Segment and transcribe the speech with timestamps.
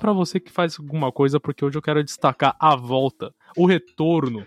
[0.00, 4.46] para você que faz alguma coisa, porque hoje eu quero destacar a volta, o retorno,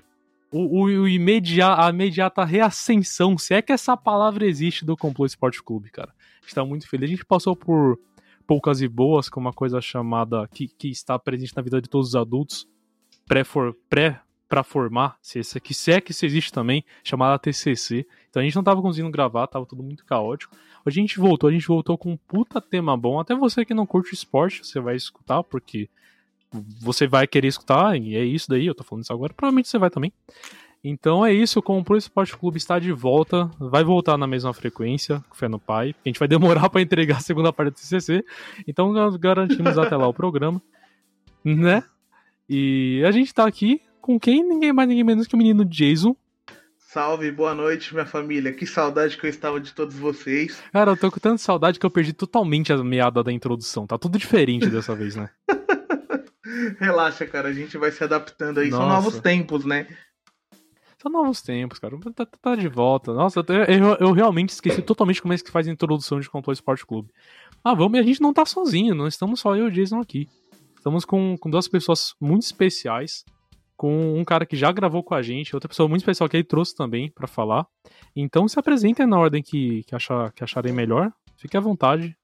[0.51, 5.25] o, o, o imediata, a imediata reascensão, se é que essa palavra existe do Complô
[5.25, 6.13] Esporte Clube, cara.
[6.41, 7.09] A gente tá muito feliz.
[7.09, 7.97] A gente passou por
[8.45, 12.09] poucas e boas, com uma coisa chamada que, que está presente na vida de todos
[12.09, 12.67] os adultos,
[13.25, 18.05] pré-for, pré para formar, se, esse, aqui, se é que isso existe também, chamada TCC.
[18.29, 20.55] Então a gente não tava conseguindo gravar, tava tudo muito caótico.
[20.85, 23.19] A gente voltou, a gente voltou com um puta tema bom.
[23.19, 25.89] Até você que não curte esporte, você vai escutar, porque
[26.79, 29.77] você vai querer escutar, e é isso daí, eu tô falando isso agora, provavelmente você
[29.77, 30.13] vai também.
[30.83, 35.23] Então é isso, o Comprou Esporte Clube está de volta, vai voltar na mesma frequência,
[35.31, 35.95] fé no pai.
[36.05, 38.23] A gente vai demorar para entregar a segunda parte do TCC,
[38.67, 40.61] então garantimos até lá o programa,
[41.43, 41.83] né?
[42.49, 44.43] E a gente tá aqui com quem?
[44.43, 46.15] Ninguém mais, ninguém menos que o menino Jason.
[46.77, 48.51] Salve, boa noite, minha família.
[48.51, 50.61] Que saudade que eu estava de todos vocês.
[50.71, 53.87] Cara, eu tô com tanta saudade que eu perdi totalmente a meada da introdução.
[53.87, 55.29] Tá tudo diferente dessa vez, né?
[56.79, 58.69] Relaxa, cara, a gente vai se adaptando aí.
[58.69, 58.83] Nossa.
[58.83, 59.87] São novos tempos, né?
[61.01, 61.97] São novos tempos, cara.
[62.13, 63.13] Tá, tá, de volta.
[63.13, 66.51] Nossa, eu, eu, eu, realmente esqueci totalmente como é que faz a introdução de Complô
[66.51, 67.09] Esporte Clube.
[67.63, 69.99] Ah, vamos, e a gente não tá sozinho, não estamos só eu e o Jason
[69.99, 70.27] aqui.
[70.75, 73.23] Estamos com, com duas pessoas muito especiais
[73.75, 76.43] com um cara que já gravou com a gente, outra pessoa muito especial que ele
[76.43, 77.65] trouxe também para falar.
[78.15, 81.11] Então se apresentem na ordem que, que, achar, que acharem melhor.
[81.37, 82.15] Fique à vontade.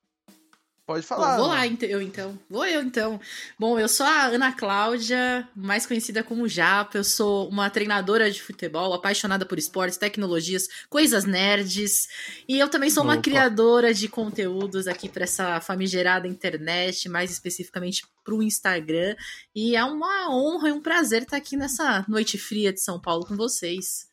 [0.90, 1.38] Pode falar.
[1.38, 2.40] vou lá eu então.
[2.50, 3.22] Vou eu então.
[3.60, 6.98] Bom, eu sou a Ana Cláudia, mais conhecida como Japa.
[6.98, 12.08] Eu sou uma treinadora de futebol, apaixonada por esportes, tecnologias, coisas nerds.
[12.48, 13.22] E eu também sou uma Opa.
[13.22, 19.16] criadora de conteúdos aqui para essa famigerada internet, mais especificamente para o Instagram.
[19.54, 23.28] E é uma honra e um prazer estar aqui nessa noite fria de São Paulo
[23.28, 24.08] com vocês.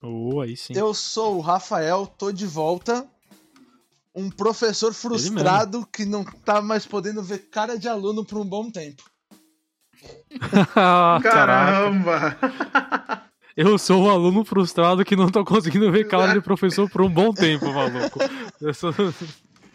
[0.00, 0.72] Oh, aí sim.
[0.74, 3.06] Eu sou o Rafael, tô de volta
[4.14, 8.70] um professor frustrado que não tá mais podendo ver cara de aluno por um bom
[8.70, 9.02] tempo.
[11.22, 12.36] Caramba!
[13.56, 17.10] Eu sou um aluno frustrado que não tô conseguindo ver cara de professor por um
[17.10, 18.18] bom tempo, maluco.
[18.60, 18.94] Eu, sou...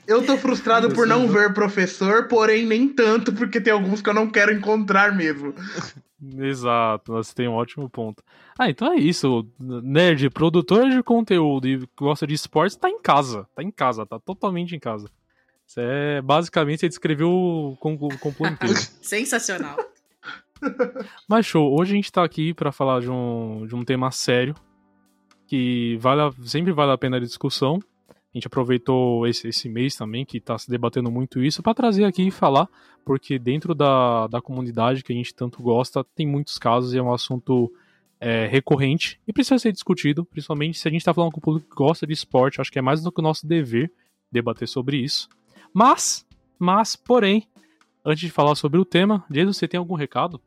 [0.07, 4.13] eu tô frustrado por não ver professor, porém nem tanto, porque tem alguns que eu
[4.13, 5.53] não quero encontrar mesmo.
[6.19, 8.23] Exato, você tem um ótimo ponto.
[8.57, 9.47] Ah, então é isso.
[9.59, 13.47] Nerd, produtor de conteúdo e gosta de esportes, tá em casa.
[13.55, 15.07] Tá em casa, tá totalmente em casa.
[15.67, 18.09] Isso é, basicamente, você descreveu o complô
[18.47, 18.75] inteiro.
[19.01, 19.77] Sensacional.
[21.27, 24.56] Mas show, hoje a gente tá aqui para falar de um, de um tema sério,
[25.45, 27.79] que vale, sempre vale a pena a discussão,
[28.33, 32.03] a gente aproveitou esse, esse mês também, que está se debatendo muito isso, para trazer
[32.03, 32.67] aqui e falar,
[33.05, 37.01] porque dentro da, da comunidade que a gente tanto gosta, tem muitos casos e é
[37.01, 37.71] um assunto
[38.19, 41.69] é, recorrente e precisa ser discutido, principalmente se a gente está falando com o público
[41.69, 43.91] que gosta de esporte, acho que é mais do que o nosso dever
[44.31, 45.29] debater sobre isso.
[45.73, 46.25] Mas,
[46.59, 47.47] mas, porém,
[48.03, 50.41] antes de falar sobre o tema, Jason, você tem algum recado?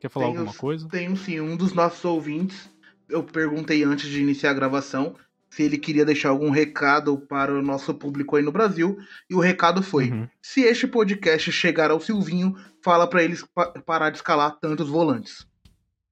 [0.00, 0.88] Quer falar tenho, alguma coisa?
[0.88, 2.70] Tenho sim, um dos nossos ouvintes,
[3.08, 5.14] eu perguntei antes de iniciar a gravação
[5.50, 8.98] se ele queria deixar algum recado para o nosso público aí no Brasil.
[9.28, 10.28] E o recado foi: uhum.
[10.42, 15.46] se este podcast chegar ao Silvinho, fala para eles pa parar de escalar tantos volantes.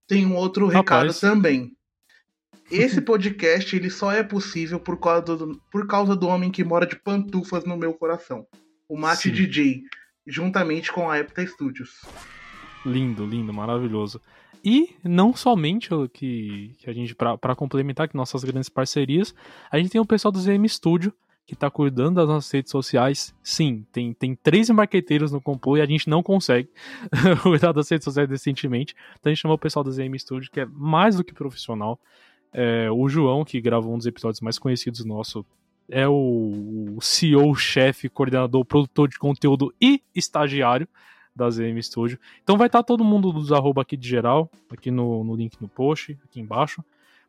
[0.06, 1.20] Tem um outro recado Rapaz.
[1.20, 1.76] também.
[2.70, 6.86] Esse podcast ele só é possível por causa, do, por causa do homem que mora
[6.86, 8.46] de pantufas no meu coração,
[8.88, 9.82] o Mate DJ,
[10.26, 12.02] juntamente com a Epta Studios.
[12.84, 14.20] Lindo, lindo, maravilhoso.
[14.64, 19.34] E não somente o que, que a gente, para complementar aqui nossas grandes parcerias,
[19.70, 21.12] a gente tem o pessoal do ZM Studio,
[21.46, 23.34] que está cuidando das nossas redes sociais.
[23.42, 26.70] Sim, tem, tem três marqueteiros no complô e a gente não consegue
[27.42, 28.94] cuidar das redes sociais decentemente.
[29.20, 32.00] Então a gente chamou o pessoal do ZM Studio, que é mais do que profissional.
[32.50, 35.44] É, o João, que gravou um dos episódios mais conhecidos nosso,
[35.90, 40.88] é o CEO, chefe, coordenador, produtor de conteúdo e estagiário
[41.34, 42.18] da ZM Studio.
[42.42, 45.60] Então vai estar tá todo mundo dos arroba aqui de geral, aqui no, no link
[45.60, 46.84] no post, aqui embaixo.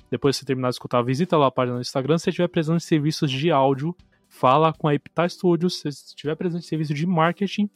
[0.10, 2.18] Depois que você terminar de escutar, visita lá a página no Instagram.
[2.18, 3.96] Se você estiver precisando de serviços de áudio,
[4.30, 5.78] fala com a Epita Studios.
[5.78, 7.69] Se você estiver precisando de serviço de marketing,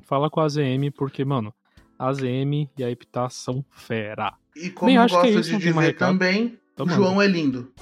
[0.00, 1.52] fala com a ZM, porque, mano,
[1.98, 4.34] a ZM e a Epita são fera.
[4.54, 7.72] E como gosto que é isso, de dizer também, então, o João é lindo.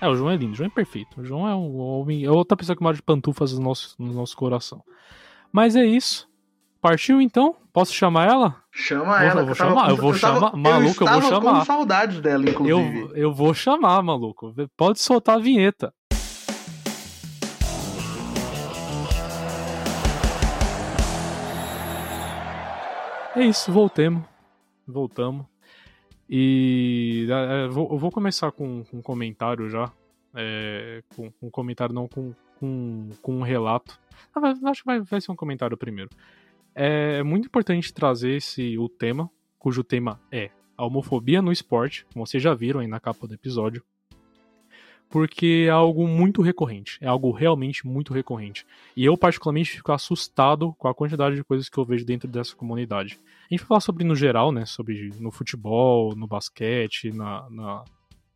[0.00, 1.20] É, o João é lindo, o João é perfeito.
[1.20, 4.12] O João é um homem, é outra pessoa que mora de pantufas no nosso, no
[4.12, 4.82] nosso coração.
[5.50, 6.28] Mas é isso.
[6.82, 7.54] Partiu então?
[7.72, 8.56] Posso chamar ela?
[8.72, 9.40] Chama vou, ela.
[9.42, 10.56] Eu vou chamar, eu vou chamar.
[10.56, 11.58] Maluco, eu, eu vou chamar.
[11.60, 13.00] com saudades dela, inclusive.
[13.00, 14.52] Eu, eu vou chamar, maluco.
[14.76, 15.94] Pode soltar a vinheta.
[23.36, 24.24] É isso, voltemos.
[24.84, 25.46] Voltamos.
[26.28, 29.88] E é, é vou, eu vou começar com, com um comentário já.
[30.34, 34.00] É, com, com um comentário, não com, com, com um relato.
[34.34, 36.10] Ah, acho que vai, vai ser um comentário primeiro.
[36.74, 42.26] É muito importante trazer esse o tema, cujo tema é a homofobia no esporte, como
[42.26, 43.84] vocês já viram aí na capa do episódio,
[45.12, 48.66] porque é algo muito recorrente, é algo realmente muito recorrente.
[48.96, 52.56] E eu, particularmente, fico assustado com a quantidade de coisas que eu vejo dentro dessa
[52.56, 53.20] comunidade.
[53.42, 54.64] A gente vai falar sobre no geral, né?
[54.64, 57.84] Sobre no futebol, no basquete, na, na,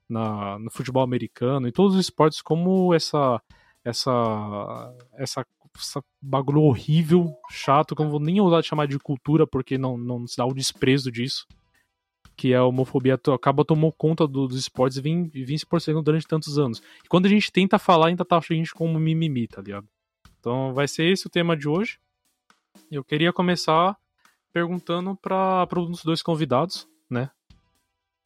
[0.06, 3.40] na no futebol americano e todos os esportes, como essa.
[3.88, 4.94] Essa.
[5.14, 5.46] essa
[5.78, 9.76] essa bagulho horrível, chato, que eu não vou nem usar de chamar de cultura, porque
[9.76, 11.46] não, não se dá o desprezo disso
[12.36, 16.26] que a homofobia acaba tomou conta do, dos esportes e vem, vem se porcentando durante
[16.26, 16.82] tantos anos.
[17.02, 19.88] E quando a gente tenta falar, ainda tá a gente como mimimi, tá ligado?
[20.38, 21.98] Então vai ser esse o tema de hoje.
[22.90, 23.96] Eu queria começar
[24.52, 27.30] perguntando para os dois convidados, né?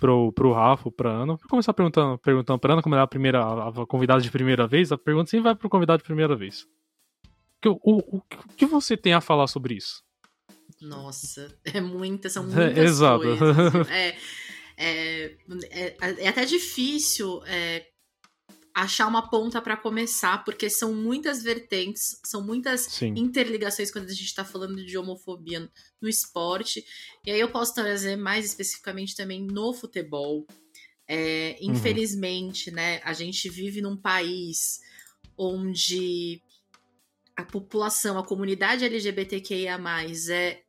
[0.01, 1.35] Pro, pro Rafa, pra Ana.
[1.35, 4.67] Vou começar perguntando, perguntando pra Ana, como ela é a primeira a convidada de primeira
[4.67, 6.67] vez, a pergunta sempre vai pro convidado de primeira vez.
[7.67, 8.23] O, o, o
[8.57, 10.03] que você tem a falar sobre isso?
[10.81, 13.23] Nossa, é muita, são muitas é, Exato.
[13.23, 13.89] coisas.
[13.91, 14.17] É,
[14.83, 15.37] é,
[15.71, 17.87] é, é, até difícil é,
[18.83, 23.13] achar uma ponta para começar, porque são muitas vertentes, são muitas Sim.
[23.17, 26.85] interligações quando a gente está falando de homofobia no esporte.
[27.25, 30.47] E aí eu posso trazer mais especificamente também no futebol.
[31.07, 31.73] É, uhum.
[31.73, 32.77] infelizmente, uhum.
[32.77, 34.81] né, a gente vive num país
[35.37, 36.41] onde
[37.37, 39.79] a população, a comunidade LGBTQIA+,
[40.31, 40.63] é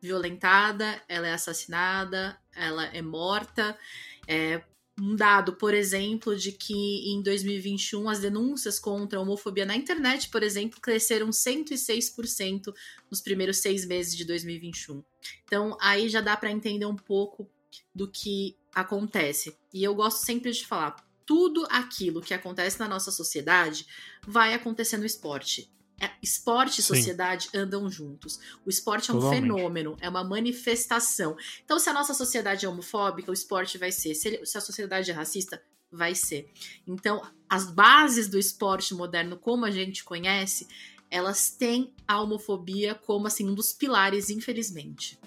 [0.00, 3.78] violentada, ela é assassinada, ela é morta.
[4.26, 4.62] É
[4.98, 10.28] um dado, por exemplo, de que em 2021 as denúncias contra a homofobia na internet,
[10.28, 12.72] por exemplo, cresceram 106%
[13.10, 15.02] nos primeiros seis meses de 2021.
[15.44, 17.48] Então, aí já dá para entender um pouco
[17.92, 19.56] do que acontece.
[19.72, 23.86] E eu gosto sempre de falar: tudo aquilo que acontece na nossa sociedade
[24.26, 25.68] vai acontecer no esporte.
[26.00, 26.94] É, esporte e Sim.
[26.94, 28.40] sociedade andam juntos.
[28.66, 29.42] O esporte é um Totalmente.
[29.42, 31.36] fenômeno, é uma manifestação.
[31.64, 34.14] Então, se a nossa sociedade é homofóbica, o esporte vai ser.
[34.14, 36.50] Se a sociedade é racista, vai ser.
[36.86, 40.66] Então, as bases do esporte moderno, como a gente conhece,
[41.10, 45.18] elas têm a homofobia como assim um dos pilares, infelizmente.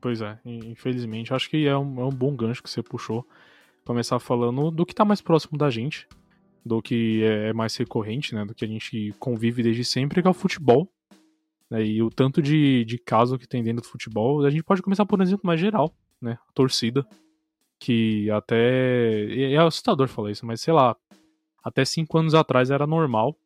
[0.00, 1.34] Pois é, infelizmente.
[1.34, 3.26] Acho que é um, é um bom gancho que você puxou.
[3.84, 6.06] Começar falando do que está mais próximo da gente,
[6.64, 10.28] do que é, é mais recorrente, né, do que a gente convive desde sempre, que
[10.28, 10.88] é o futebol.
[11.68, 14.82] Né, e o tanto de, de caso que tem dentro do futebol, a gente pode
[14.82, 17.06] começar por um exemplo mais geral, né, a torcida,
[17.78, 20.96] que até, é assustador falar isso, mas sei lá,
[21.64, 23.36] até cinco anos atrás era normal,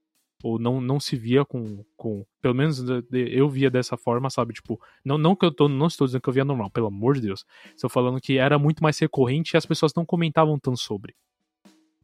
[0.42, 4.80] ou não, não se via com, com, pelo menos eu via dessa forma, sabe, tipo,
[5.04, 7.22] não, não que eu tô, não estou dizendo que eu via normal, pelo amor de
[7.22, 11.14] Deus, estou falando que era muito mais recorrente e as pessoas não comentavam tanto sobre.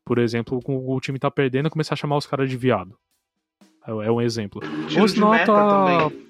[0.04, 2.96] Por exemplo, o time tá perdendo, começar a chamar os caras de viado.
[3.86, 4.60] É, é um exemplo.
[4.88, 5.68] Tiro de meta tá...
[5.68, 6.28] também.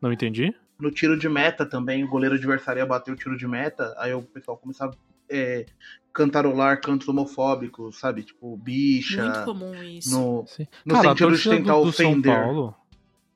[0.00, 0.54] Não entendi?
[0.78, 4.14] No tiro de meta também, o goleiro adversário ia bater o tiro de meta, aí
[4.14, 4.96] o pessoal começava a
[5.34, 5.66] é,
[6.12, 8.22] cantarolar cantos homofóbicos, sabe?
[8.22, 9.24] Tipo, bicha.
[9.24, 10.16] Muito comum isso.
[10.16, 10.44] No,
[10.84, 12.32] no Cara, sentido de tentar do, do ofender.
[12.32, 12.74] São Paulo,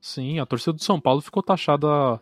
[0.01, 2.21] sim, a torcida do São Paulo ficou taxada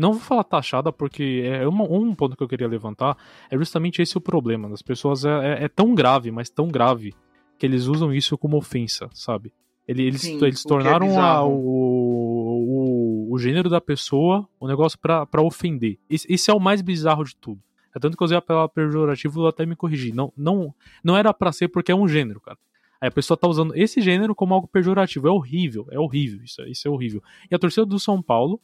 [0.00, 3.16] não vou falar taxada, porque é uma, um ponto que eu queria levantar
[3.50, 4.68] é justamente esse o problema.
[4.68, 7.14] Das pessoas é, é, é tão grave, mas tão grave,
[7.58, 9.52] que eles usam isso como ofensa, sabe?
[9.86, 14.98] Eles, Sim, eles é tornaram é a, o, o, o, gênero da pessoa um negócio
[14.98, 15.98] para ofender.
[16.08, 17.60] Esse, é o mais bizarro de tudo.
[17.94, 20.12] É tanto que eu usei a palavra pejorativo, eu até me corrigi.
[20.12, 20.74] Não, não,
[21.04, 22.58] não era para ser porque é um gênero, cara.
[23.00, 25.26] Aí a pessoa tá usando esse gênero como algo pejorativo.
[25.26, 27.22] É horrível, é horrível, isso, isso é horrível.
[27.50, 28.60] E a torcida do São Paulo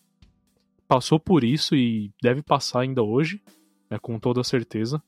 [0.88, 3.40] passou por isso e deve passar ainda hoje,
[3.90, 5.02] né, com toda certeza.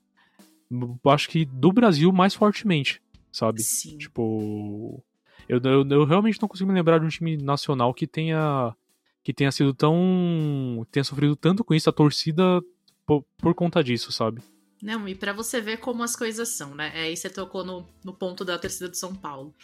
[1.06, 3.62] Acho que do Brasil mais fortemente, sabe?
[3.62, 3.99] Sim.
[3.99, 5.02] Tipo,
[5.49, 8.75] eu, eu, eu, realmente não consigo me lembrar de um time nacional que tenha
[9.22, 12.62] que tenha sido tão tenha sofrido tanto com isso a torcida
[13.04, 14.40] por, por conta disso, sabe?
[14.82, 16.90] Não, e para você ver como as coisas são, né?
[16.94, 19.54] Aí você tocou no, no ponto da torcida do São Paulo.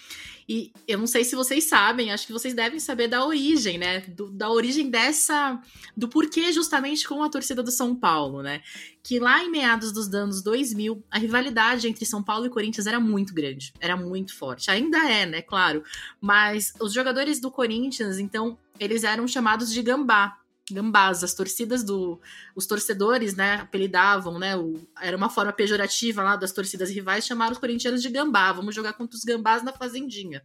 [0.46, 4.00] E eu não sei se vocês sabem, acho que vocês devem saber da origem, né?
[4.00, 5.58] Do, da origem dessa.
[5.96, 8.60] Do porquê justamente com a torcida do São Paulo, né?
[9.02, 13.00] Que lá em meados dos anos 2000, a rivalidade entre São Paulo e Corinthians era
[13.00, 14.70] muito grande, era muito forte.
[14.70, 15.40] Ainda é, né?
[15.40, 15.82] Claro.
[16.20, 20.38] Mas os jogadores do Corinthians, então, eles eram chamados de gambá
[20.70, 22.20] gambás, as torcidas do.
[22.54, 24.56] Os torcedores, né, apelidavam, né?
[24.56, 28.52] O, era uma forma pejorativa lá das torcidas rivais chamar os corintianos de gambá.
[28.52, 30.42] Vamos jogar contra os gambás na fazendinha.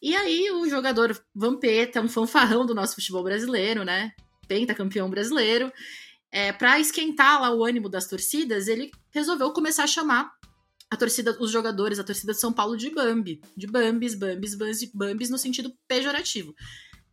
[0.00, 4.12] E aí o jogador Vampeta, um fanfarrão do nosso futebol brasileiro, né?
[4.46, 5.72] Pentacampeão brasileiro.
[6.30, 10.32] É, para esquentar lá o ânimo das torcidas, ele resolveu começar a chamar
[10.90, 14.90] a torcida, os jogadores, a torcida de São Paulo de Bambi, de Bambis, Bambis, Bambis,
[14.92, 16.54] Bambis no sentido pejorativo.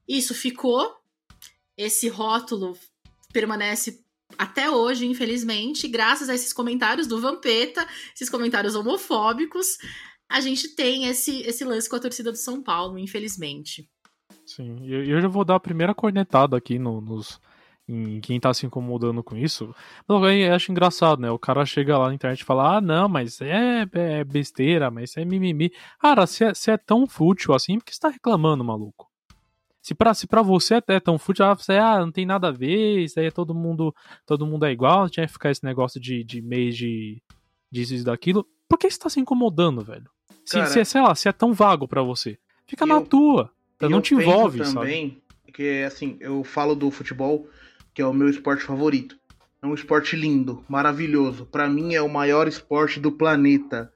[0.08, 1.01] Isso ficou
[1.82, 2.78] esse rótulo
[3.34, 4.00] permanece
[4.38, 7.86] até hoje, infelizmente, graças a esses comentários do Vampeta,
[8.16, 9.78] esses comentários homofóbicos,
[10.30, 13.90] a gente tem esse, esse lance com a torcida do São Paulo, infelizmente.
[14.46, 17.40] Sim, e eu já vou dar a primeira cornetada aqui no, nos,
[17.88, 19.74] em quem tá se incomodando com isso.
[20.08, 20.24] Eu
[20.54, 21.30] acho engraçado, né?
[21.30, 25.16] O cara chega lá na internet e fala: ah, não, mas é, é besteira, mas
[25.18, 25.72] é mimimi.
[26.00, 29.11] Cara, se é, se é tão fútil assim, por que você tá reclamando, maluco?
[29.82, 32.52] Se pra, se pra você é tão fútil, ah, você, ah, não tem nada a
[32.52, 33.96] ver, isso aí é todo mundo,
[34.26, 37.22] todo mundo é igual, tinha que ficar esse negócio de, de mês de
[37.72, 38.46] disso e daquilo.
[38.70, 40.10] Por que você tá se incomodando, velho?
[40.46, 43.52] Se, Cara, se, é, sei lá, se é tão vago para você, fica na tua.
[43.82, 45.24] Não te envolve, também, sabe?
[45.54, 47.48] Que assim, eu falo do futebol,
[47.94, 49.18] que é o meu esporte favorito.
[49.62, 51.46] É um esporte lindo, maravilhoso.
[51.46, 53.92] Para mim é o maior esporte do planeta.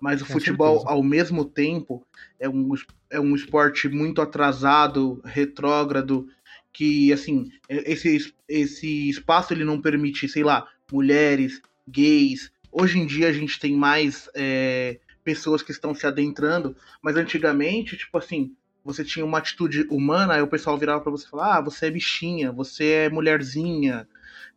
[0.00, 0.94] Mas o Com futebol, certeza.
[0.94, 2.06] ao mesmo tempo,
[2.38, 2.72] é um,
[3.10, 6.28] é um esporte muito atrasado, retrógrado,
[6.72, 12.52] que, assim, esse, esse espaço ele não permite, sei lá, mulheres, gays.
[12.70, 17.96] Hoje em dia a gente tem mais é, pessoas que estão se adentrando, mas antigamente,
[17.96, 21.58] tipo assim, você tinha uma atitude humana, aí o pessoal virava para você e falava,
[21.58, 24.08] ah, você é bichinha, você é mulherzinha,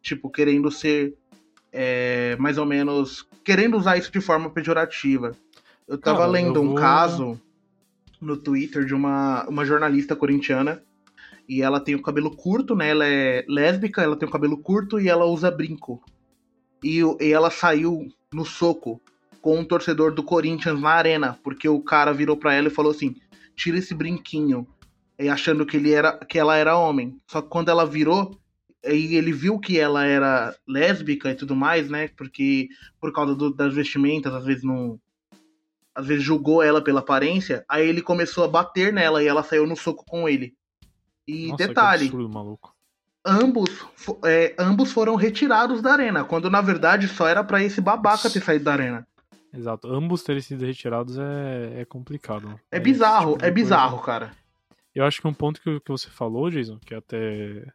[0.02, 1.16] tipo, querendo ser
[1.72, 5.32] é, mais ou menos, querendo usar isso de forma pejorativa.
[5.88, 6.72] Eu tava Cara, lendo eu vou...
[6.72, 7.42] um caso
[8.24, 10.84] no Twitter de uma, uma jornalista corintiana,
[11.48, 15.00] e ela tem o cabelo curto, né, ela é lésbica, ela tem o cabelo curto
[15.00, 16.02] e ela usa brinco.
[16.84, 19.02] E, e ela saiu no soco
[19.42, 22.92] com um torcedor do Corinthians na arena, porque o cara virou para ela e falou
[22.92, 23.16] assim:
[23.56, 24.66] tira esse brinquinho,
[25.20, 27.20] e achando que ele era que ela era homem.
[27.28, 28.40] Só que quando ela virou,
[28.86, 32.10] e ele viu que ela era lésbica e tudo mais, né?
[32.18, 32.68] Porque
[33.00, 35.00] por causa do, das vestimentas, às vezes não
[35.96, 39.68] às vezes julgou ela pela aparência, aí ele começou a bater nela e ela saiu
[39.68, 40.54] no soco com ele.
[41.28, 42.60] E Nossa, detalhe, absurdo,
[43.26, 43.70] ambos
[44.26, 48.42] é, ambos foram retirados da arena, quando na verdade só era para esse babaca ter
[48.42, 49.08] saído da arena.
[49.54, 49.88] Exato.
[49.88, 52.60] Ambos terem sido retirados é, é complicado.
[52.72, 54.32] É, é bizarro, tipo é bizarro, cara.
[54.96, 57.66] Eu acho que um ponto que, que você falou, Jason, que até.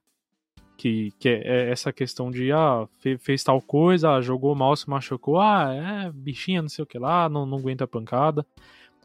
[0.78, 2.86] Que, que é, essa questão de, ah,
[3.18, 7.28] fez, tal coisa, jogou mal, se machucou, ah, é bichinha, não sei o que lá,
[7.28, 8.46] não, não aguenta pancada.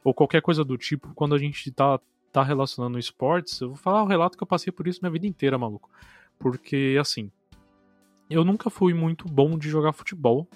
[0.04, 2.00] Ou qualquer coisa do tipo, quando a gente tá,
[2.32, 5.26] tá relacionando esportes, eu vou falar o relato que eu passei por isso minha vida
[5.26, 5.90] inteira, maluco.
[6.38, 7.32] Porque, assim,
[8.30, 10.48] eu nunca fui muito bom de jogar futebol.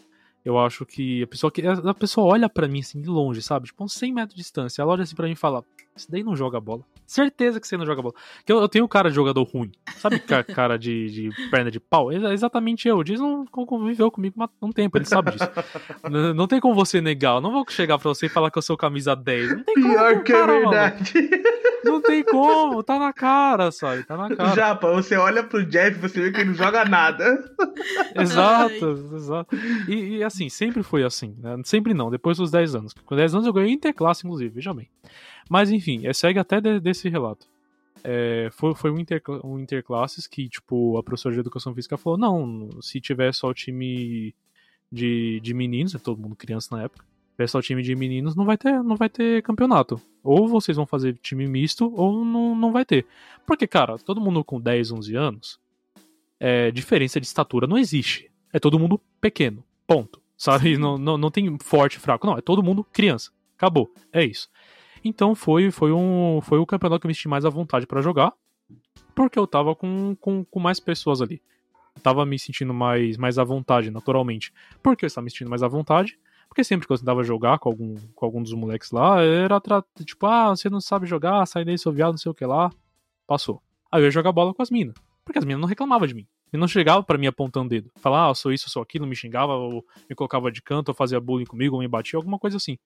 [0.45, 3.65] Eu acho que a pessoa, que, a pessoa olha para mim assim de longe, sabe?
[3.65, 4.83] Tipo, uns 100 metros de distância.
[4.83, 5.63] Ela olha assim pra mim e fala:
[5.95, 6.85] Isso daí não joga bola.
[7.07, 8.13] Certeza que você não joga bola.
[8.45, 9.71] Que eu, eu tenho cara de jogador ruim.
[9.95, 10.19] Sabe
[10.53, 12.11] cara de, de perna de pau?
[12.11, 13.01] É exatamente eu.
[13.01, 15.49] Diz não conviveu comigo há um tempo, ele sabe disso.
[16.11, 17.35] não, não, tem como você negar.
[17.35, 19.49] Eu não vou chegar pra você e falar que eu sou camisa 10.
[19.49, 19.87] Não tem como.
[19.87, 21.13] Pior que é cara, é verdade.
[21.15, 21.67] Mano.
[21.85, 24.03] Não tem como, tá na cara, sabe?
[24.03, 24.53] Tá na cara.
[24.53, 27.43] Japa, você olha pro Jeff você vê que ele não joga nada.
[28.15, 29.55] exato, exato.
[29.87, 31.55] E, e, assim, sempre foi assim, né?
[31.63, 32.93] Sempre não, depois dos 10 anos.
[33.05, 34.89] Com 10 anos eu ganhei interclasse, inclusive, veja bem.
[35.49, 37.47] Mas enfim, é, segue até de, desse relato.
[38.03, 39.03] É, foi foi um,
[39.43, 43.53] um interclasses que, tipo, a professora de educação física falou: não, se tiver só o
[43.53, 44.33] time
[44.91, 48.45] de, de meninos, é todo mundo criança na época, tiver o time de meninos, não
[48.45, 50.01] vai ter, não vai ter campeonato.
[50.23, 53.05] Ou vocês vão fazer time misto, ou não, não vai ter.
[53.45, 55.59] Porque, cara, todo mundo com 10, 11 anos,
[56.39, 58.29] é, diferença de estatura não existe.
[58.51, 59.63] É todo mundo pequeno.
[59.85, 60.21] Ponto.
[60.37, 60.77] Sabe?
[60.77, 62.27] Não, não, não tem forte fraco.
[62.27, 63.31] Não, é todo mundo criança.
[63.55, 63.91] Acabou.
[64.11, 64.49] É isso.
[65.03, 68.01] Então foi, foi, um, foi o campeonato que eu me senti mais à vontade para
[68.01, 68.33] jogar.
[69.15, 71.41] Porque eu tava com, com, com mais pessoas ali.
[71.95, 74.53] Eu tava me sentindo mais, mais à vontade, naturalmente.
[74.83, 76.19] Porque eu estava me sentindo mais à vontade.
[76.47, 79.61] Porque sempre que eu tentava jogar com algum, com algum dos moleques lá, era
[80.03, 82.71] tipo, ah, você não sabe jogar, sai daí, seu viado, não sei o que lá.
[83.25, 83.61] Passou.
[83.91, 84.95] Aí eu ia jogar bola com as minas.
[85.25, 86.27] Porque as minas não reclamavam de mim.
[86.53, 87.91] E não chegava para mim apontando o dedo.
[87.97, 90.89] Falar, ah, eu sou isso, eu sou aquilo, me xingava, ou me colocava de canto,
[90.89, 92.77] ou fazia bullying comigo, ou me batia, alguma coisa assim.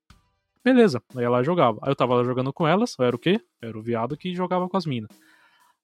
[0.64, 1.80] Beleza, aí ela jogava.
[1.82, 3.42] Aí eu tava lá jogando com elas, eu era o quê?
[3.62, 5.10] Eu era o viado que jogava com as minas.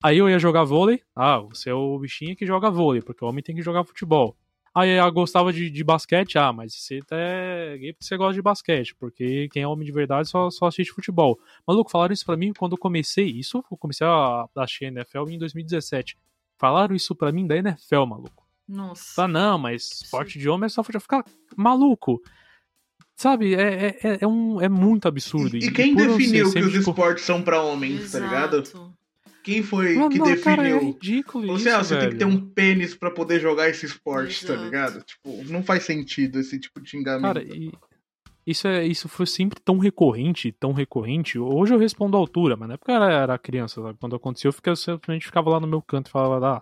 [0.04, 1.02] Aí eu ia jogar vôlei.
[1.16, 4.38] Ah, você é o bichinho que joga vôlei, porque o homem tem que jogar futebol.
[4.78, 8.44] Aí ela gostava de, de basquete, ah, mas você é gay porque você gosta de
[8.44, 11.40] basquete, porque quem é homem de verdade só, só assiste futebol.
[11.66, 15.30] Maluco, falaram isso pra mim quando eu comecei, isso eu comecei a assistir a NFL
[15.30, 16.16] em 2017.
[16.60, 18.48] Falaram isso pra mim da NFL, maluco.
[18.68, 19.24] Nossa.
[19.24, 21.02] Ah, não, mas esporte de homem é só futebol.
[21.02, 22.22] Ficar maluco.
[23.18, 25.58] Sabe, é, é, é, é, um, é muito absurdo.
[25.58, 26.92] E, e quem definiu que os tipo...
[26.92, 28.24] esportes são pra homens, Exato.
[28.24, 28.94] tá ligado?
[29.44, 30.44] Quem foi não, que não, definiu?
[30.44, 32.10] Cara, é ridículo você, isso, ah, você velho.
[32.10, 34.60] tem que ter um pênis para poder jogar esse esporte, tá Exato.
[34.60, 35.04] tá ligado?
[35.04, 37.24] Tipo, não faz sentido esse tipo de xingamento.
[37.24, 37.72] Cara, e,
[38.46, 41.40] isso, é, isso foi sempre tão recorrente, tão recorrente.
[41.40, 43.98] Hoje eu respondo à altura, mas na época eu era, criança, sabe?
[44.00, 46.62] Quando aconteceu, eu, ficava, eu simplesmente ficava lá no meu canto e falava, ah,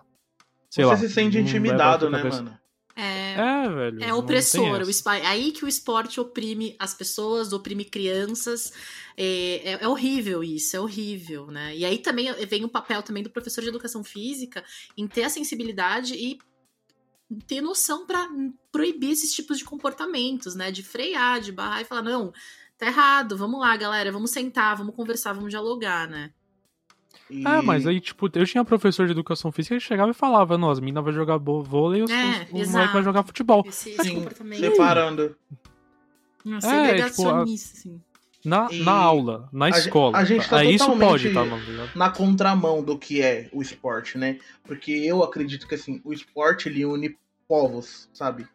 [0.70, 0.96] sei Você lá.
[0.96, 2.58] se sente intimidado, né, mano?
[2.96, 4.02] É, É, velho.
[4.02, 4.80] é opressor.
[4.82, 8.72] O aí que o esporte oprime as pessoas, oprime crianças.
[9.14, 11.76] É, é- é horrível isso, é horrível, né?
[11.76, 14.64] E aí também vem o papel também do professor de educação física
[14.96, 16.38] em ter a sensibilidade e
[17.46, 18.26] ter noção para
[18.72, 20.70] proibir esses tipos de comportamentos, né?
[20.72, 22.32] De frear, de barrar e falar, não,
[22.78, 26.32] tá errado, vamos lá, galera, vamos sentar, vamos conversar, vamos dialogar, né?
[27.30, 30.56] E- É, mas aí, tipo, eu tinha professor de educação física que chegava e falava,
[30.58, 33.64] não, as minas vão jogar vôlei e os, É, os, os moleques vão jogar futebol.
[33.66, 34.60] Esse, comportamento.
[34.60, 35.36] separando.
[36.44, 38.00] Hum, É, segregacionista, assim.
[38.44, 40.16] Na, E na aula, na a escola.
[40.16, 44.38] a gente tá isso totalmente- pode, tá, na contramão do que é o esporte, né?
[44.62, 47.16] Porque eu acredito que assim, o esporte ele une
[47.48, 48.46] povos, sabe?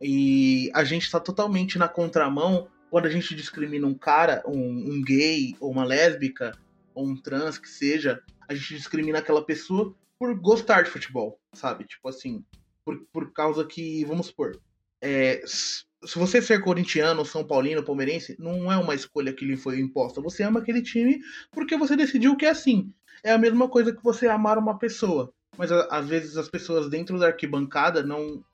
[0.00, 4.54] E a gente tá totalmente na contramão quando a gente discrimina um cara, um,
[4.92, 6.56] um gay, ou uma lésbica,
[6.94, 11.84] ou um trans que seja, a gente discrimina aquela pessoa por gostar de futebol, sabe?
[11.84, 12.44] Tipo assim,
[12.84, 14.60] por, por causa que, vamos supor,
[15.02, 19.80] é, se você ser corintiano, São Paulino, palmeirense, não é uma escolha que lhe foi
[19.80, 20.20] imposta.
[20.20, 21.20] Você ama aquele time
[21.50, 22.92] porque você decidiu que é assim.
[23.22, 25.32] É a mesma coisa que você amar uma pessoa.
[25.56, 28.44] Mas às vezes as pessoas dentro da arquibancada não,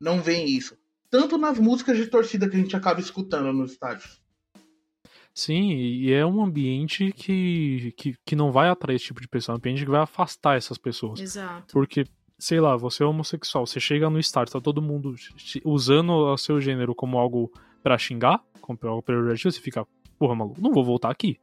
[0.00, 0.76] não veem isso.
[1.10, 4.20] Tanto nas músicas de torcida que a gente acaba escutando nos estádios.
[5.36, 9.52] Sim, e é um ambiente que, que, que não vai atrair esse tipo de pessoa,
[9.52, 11.20] é um ambiente que vai afastar essas pessoas.
[11.20, 11.74] Exato.
[11.74, 12.06] Porque,
[12.38, 15.14] sei lá, você é homossexual, você chega no estádio, tá todo mundo
[15.62, 17.52] usando o seu gênero como algo
[17.82, 19.86] pra xingar, como algo pejorativo, você fica,
[20.18, 21.38] porra, maluco, não vou voltar aqui.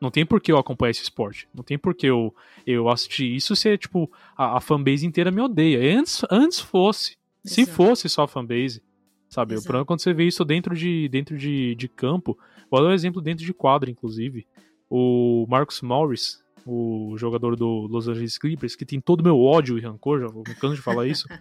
[0.00, 1.48] Não tem por que eu acompanhar esse esporte.
[1.54, 2.34] Não tem por que eu,
[2.66, 5.96] eu assistir isso se, tipo, a, a fanbase inteira me odeia.
[5.96, 7.16] Antes, antes fosse.
[7.44, 7.76] Se Exato.
[7.76, 8.82] fosse só a fanbase,
[9.28, 9.52] sabe?
[9.52, 9.64] O Exato.
[9.64, 12.36] problema é quando você vê isso dentro de, dentro de, de campo.
[12.70, 14.46] Vou dar um exemplo dentro de quadra, inclusive.
[14.90, 19.78] O Marcus Morris, o jogador do Los Angeles Clippers, que tem todo o meu ódio
[19.78, 21.26] e rancor, já vou me canso de falar isso.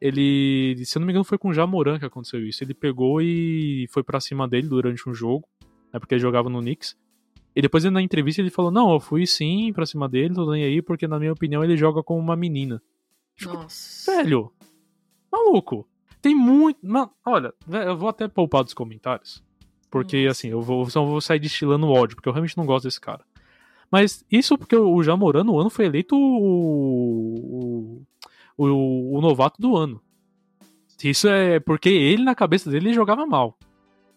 [0.00, 2.64] Ele, se eu não me engano, foi com o Jamoran que aconteceu isso.
[2.64, 5.46] Ele pegou e foi pra cima dele durante um jogo,
[5.92, 6.96] né, porque ele jogava no Knicks.
[7.54, 10.64] E depois na entrevista ele falou: Não, eu fui sim pra cima dele, tô nem
[10.64, 12.82] aí, porque na minha opinião ele joga como uma menina.
[13.36, 14.10] Fico, Nossa.
[14.16, 14.52] Velho,
[15.30, 15.86] maluco,
[16.20, 16.80] tem muito.
[17.24, 19.40] Olha, vé- eu vou até poupar dos comentários.
[19.92, 20.30] Porque, Nossa.
[20.38, 23.20] assim, eu vou, só vou sair destilando ódio, porque eu realmente não gosto desse cara.
[23.90, 28.02] Mas isso porque o Jamoran no ano foi eleito o,
[28.56, 30.00] o, o, o novato do ano.
[31.04, 33.58] Isso é porque ele, na cabeça dele, ele jogava mal.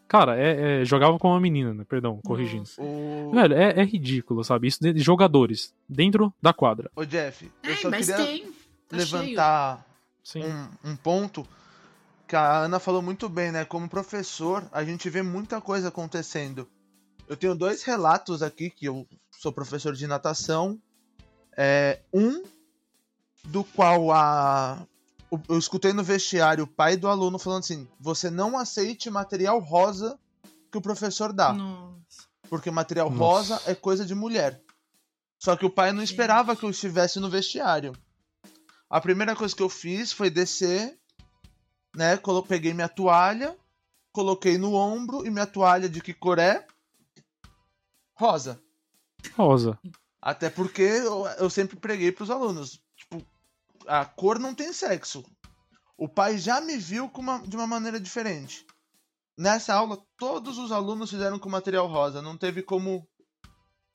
[0.08, 1.84] Cara, é, é- jogava com uma menina, né?
[1.84, 2.70] Perdão, corrigindo.
[2.78, 3.32] O...
[3.34, 4.68] Velho, é, é ridículo, sabe?
[4.68, 6.90] Isso de jogadores dentro da quadra.
[6.96, 8.44] Ô, Jeff, eu É, só mas queria tem.
[8.88, 9.86] Tá levantar
[10.24, 10.44] Sim.
[10.44, 11.46] um, um ponto
[12.28, 13.66] que a Ana falou muito bem, né?
[13.66, 16.68] Como professor, a gente vê muita coisa acontecendo.
[17.28, 20.80] Eu tenho dois relatos aqui, que eu sou professor de natação.
[21.58, 22.44] É, um
[23.46, 24.86] do qual a.
[25.32, 29.60] o- Eu escutei no vestiário o pai do aluno falando assim: você não aceite material
[29.60, 30.20] rosa
[30.72, 31.54] que o professor dá.
[31.54, 31.96] Nossa.
[32.50, 33.20] Porque material Nossa.
[33.56, 34.62] rosa é coisa de mulher.
[35.40, 37.94] Só que o pai não esperava que eu estivesse no vestiário.
[38.90, 40.98] A primeira coisa que eu fiz foi descer,
[41.96, 42.20] né?
[42.48, 43.56] Peguei minha toalha,
[44.12, 46.66] coloquei no ombro e minha toalha de que cor é?
[48.14, 48.62] Rosa.
[49.36, 49.80] Rosa.
[50.22, 52.82] Até porque eu, eu sempre preguei pros alunos.
[52.96, 53.22] Tipo,
[53.88, 55.24] a cor não tem sexo.
[55.98, 58.66] O pai já me viu com uma- de uma maneira diferente.
[59.38, 62.22] Nessa aula, todos os alunos fizeram com material rosa.
[62.22, 63.08] Não teve como,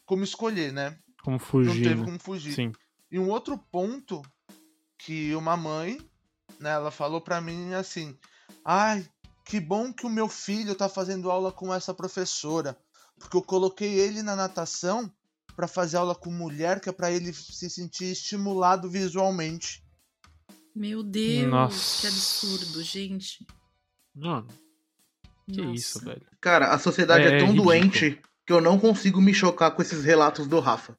[0.05, 0.97] como escolher, né?
[1.23, 1.83] Como Não fugir.
[1.83, 2.05] teve né?
[2.05, 2.53] como fugir.
[2.55, 2.73] Sim.
[3.11, 4.23] E um outro ponto
[4.99, 5.99] que uma mãe,
[6.61, 8.17] né, ela falou pra mim assim:
[8.65, 9.09] "Ai,
[9.45, 12.79] que bom que o meu filho tá fazendo aula com essa professora,
[13.19, 15.11] porque eu coloquei ele na natação
[15.57, 19.83] pra fazer aula com mulher, que é pra ele se sentir estimulado visualmente".
[20.75, 22.01] Meu Deus, Nossa.
[22.01, 23.45] que absurdo, gente.
[24.15, 24.47] Mano,
[25.49, 25.75] que Nossa.
[25.75, 26.27] isso, velho.
[26.41, 27.65] Cara, a sociedade É é, tão ridículo.
[27.65, 30.97] doente que eu não consigo me chocar com esses relatos do Rafa.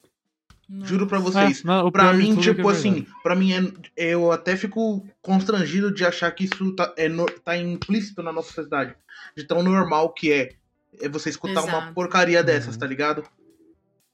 [0.74, 0.88] Nossa.
[0.90, 1.60] Juro pra vocês.
[1.62, 3.52] É, não, o Pra mim, é tipo é assim, pra mim
[3.98, 8.32] é, eu até fico constrangido de achar que isso tá, é no- tá implícito na
[8.32, 8.96] nossa sociedade.
[9.36, 10.54] De tão normal que é,
[11.02, 11.94] é você escutar uma Exato.
[11.94, 12.80] porcaria dessas, Uhum.
[12.80, 13.24] tá ligado?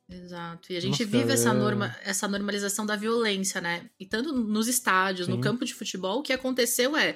[0.10, 0.72] Exato.
[0.72, 3.84] E a gente Nossa, vive essa, é- norma, essa normalização da violência, né?
[4.00, 5.41] E tanto nos estádios, no Sim.
[5.41, 7.15] campo de futebol, o que aconteceu é,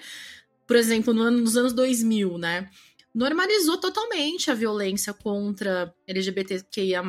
[0.68, 2.70] por exemplo, no ano- nos anos 2000, né?
[3.14, 7.04] Normalizou totalmente a violência contra LGBTQIA.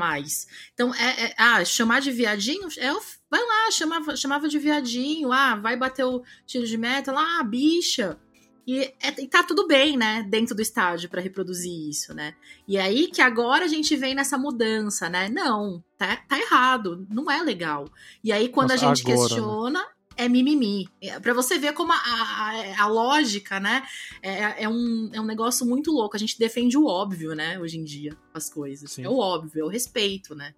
[0.75, 2.93] Então, é, é- ah, chamar de viadinho, é,
[3.31, 7.45] vai lá, chamava, chamava de viadinho, ah, vai bater o tiro de meta, lá, ah,
[7.45, 8.19] bicha.
[8.67, 12.35] E, é, e tá tudo bem, né, dentro do estádio para reproduzir isso, né?
[12.67, 15.29] E aí que agora a gente vem nessa mudança, né?
[15.29, 17.88] Não, tá, tá errado, não é legal.
[18.23, 19.27] E aí quando Nossa, a gente agora, né?
[19.27, 19.87] questiona, né?
[20.16, 20.88] É mimimi.
[21.01, 23.83] É, para você ver como a, a, a lógica, né,
[24.22, 26.16] é, é, um, é um negócio muito louco.
[26.16, 28.92] A gente defende o óbvio, né, hoje em dia, as coisas.
[28.92, 29.05] Sim.
[29.05, 30.55] É o óbvio, é o respeito, né?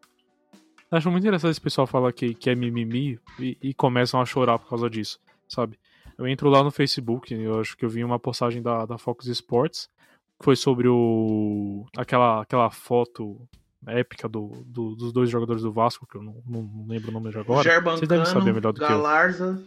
[0.90, 4.59] Acho muito interessante esse pessoal falar que, que é mimimi e, e começam a chorar
[4.59, 5.79] por causa disso, sabe?
[6.17, 9.27] Eu entro lá no Facebook, eu acho que eu vi uma postagem da, da Fox
[9.27, 9.90] Sports,
[10.38, 13.40] que foi sobre o aquela, aquela foto
[13.87, 17.31] épica do, do, dos dois jogadores do Vasco, que eu não, não lembro o nome
[17.31, 17.62] de agora.
[17.62, 19.62] Gerbancano, Vocês devem saber melhor do Galarza.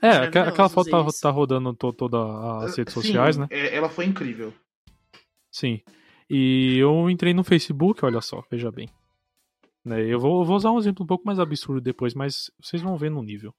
[0.00, 0.10] que eu.
[0.10, 2.20] É, aquela foto tá, tá, rodando to, todas
[2.64, 3.48] as redes Sim, sociais, né?
[3.50, 4.52] É, ela foi incrível.
[5.50, 5.80] Sim.
[6.30, 8.88] E eu entrei no Facebook, olha só, veja bem.
[9.84, 12.82] Né, eu, vou, eu vou usar um exemplo um pouco mais absurdo depois, mas vocês
[12.82, 13.54] vão ver no nível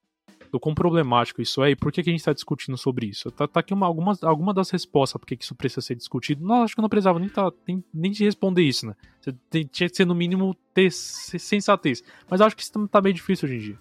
[0.52, 3.30] do quão problemático isso é e por que, que a gente está discutindo sobre isso.
[3.32, 6.46] Tá, tá aqui uma, algumas, alguma das respostas por que isso precisa ser discutido.
[6.46, 8.96] Não, acho que eu não precisava nem, tá, nem, nem de responder isso, né?
[9.20, 12.04] Você tem, tinha que ser, no mínimo, ter sensatez.
[12.30, 13.80] Mas acho que isso tá bem difícil hoje em dia.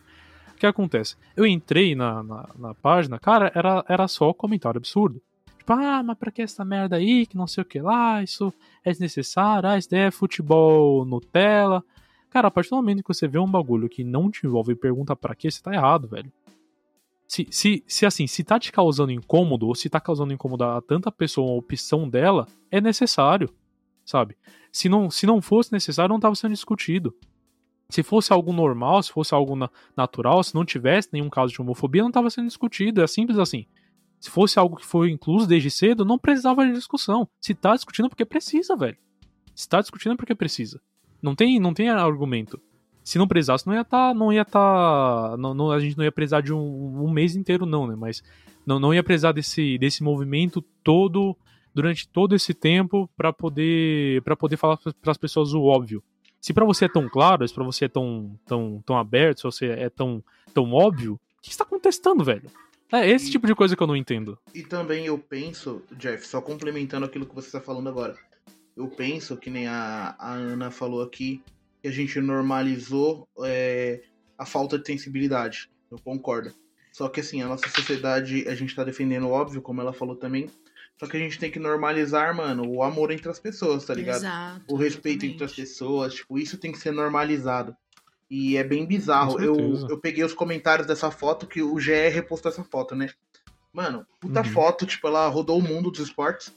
[0.54, 1.16] O que acontece?
[1.36, 5.22] Eu entrei na, na, na página, cara, era, era só comentário absurdo.
[5.68, 8.52] Tipo, ah, mas pra que essa merda aí, que não sei o que lá, isso
[8.82, 11.84] é desnecessário, ah, isso daí é futebol Nutella.
[12.30, 14.76] Cara, a partir do momento que você vê um bagulho que não te envolve e
[14.76, 16.32] pergunta para que, você tá errado, velho.
[17.28, 20.80] Se, se, se assim, se tá te causando incômodo, ou se tá causando incômodo a
[20.80, 23.50] tanta pessoa, a opção dela, é necessário,
[24.02, 24.34] sabe?
[24.72, 27.14] Se não, se não fosse necessário, não tava sendo discutido.
[27.90, 31.60] Se fosse algo normal, se fosse algo na, natural, se não tivesse nenhum caso de
[31.60, 33.02] homofobia, não tava sendo discutido.
[33.02, 33.66] É simples assim.
[34.18, 37.28] Se fosse algo que foi incluso desde cedo, não precisava de discussão.
[37.40, 38.96] Se tá discutindo é porque precisa, velho.
[39.54, 40.80] Se tá discutindo é porque precisa.
[41.22, 42.60] Não tem, não tem argumento
[43.08, 44.08] se não precisasse, não ia estar.
[44.08, 44.44] Tá, não ia.
[44.44, 47.96] Tá, não, não, a gente não ia precisar de um, um, mês inteiro, não, né?
[47.96, 48.22] Mas
[48.66, 51.34] não, não ia precisar desse, desse movimento todo
[51.74, 56.02] durante todo esse tempo para poder para poder falar para as pessoas o óbvio.
[56.38, 59.44] Se para você é tão claro, se para você é tão, tão, tão aberto, se
[59.44, 62.50] você é tão, tão óbvio, o que está contestando, velho?
[62.92, 64.38] É esse e, tipo de coisa que eu não entendo.
[64.54, 68.16] E também eu penso, Jeff, só complementando aquilo que você está falando agora,
[68.76, 71.42] eu penso que nem a, a Ana falou aqui,
[71.80, 74.02] que a gente normalizou é,
[74.36, 75.70] a falta de sensibilidade.
[75.90, 76.52] Eu concordo.
[76.92, 80.50] Só que assim, a nossa sociedade, a gente tá defendendo óbvio, como ela falou também.
[80.98, 84.16] Só que a gente tem que normalizar, mano, o amor entre as pessoas, tá ligado?
[84.16, 85.34] Exato, o respeito exatamente.
[85.34, 87.76] entre as pessoas, tipo, isso tem que ser normalizado.
[88.28, 89.40] E é bem bizarro.
[89.40, 89.56] Eu,
[89.88, 93.08] eu peguei os comentários dessa foto, que o GE repostou essa foto, né?
[93.72, 94.46] Mano, puta uhum.
[94.46, 96.52] foto, tipo, ela rodou o mundo dos esportes.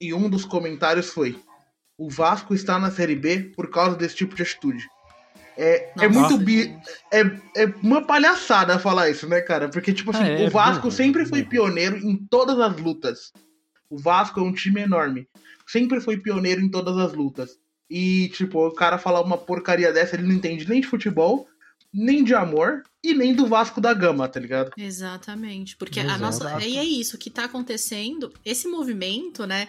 [0.00, 1.40] E um dos comentários foi:
[1.98, 4.88] o Vasco está na Série B por causa desse tipo de atitude.
[5.56, 6.76] É, é muito bi...
[7.10, 7.20] é,
[7.56, 9.70] é uma palhaçada falar isso, né, cara?
[9.70, 13.32] Porque, tipo assim, é, o Vasco sempre foi pioneiro em todas as lutas.
[13.88, 15.26] O Vasco é um time enorme.
[15.66, 17.58] Sempre foi pioneiro em todas as lutas.
[17.88, 21.48] E, tipo, o cara falar uma porcaria dessa, ele não entende nem de futebol,
[21.92, 24.72] nem de amor e nem do Vasco da Gama, tá ligado?
[24.76, 25.76] Exatamente.
[25.76, 26.14] Porque Exato.
[26.14, 26.66] a nossa.
[26.66, 29.68] E é isso, o que tá acontecendo, esse movimento, né?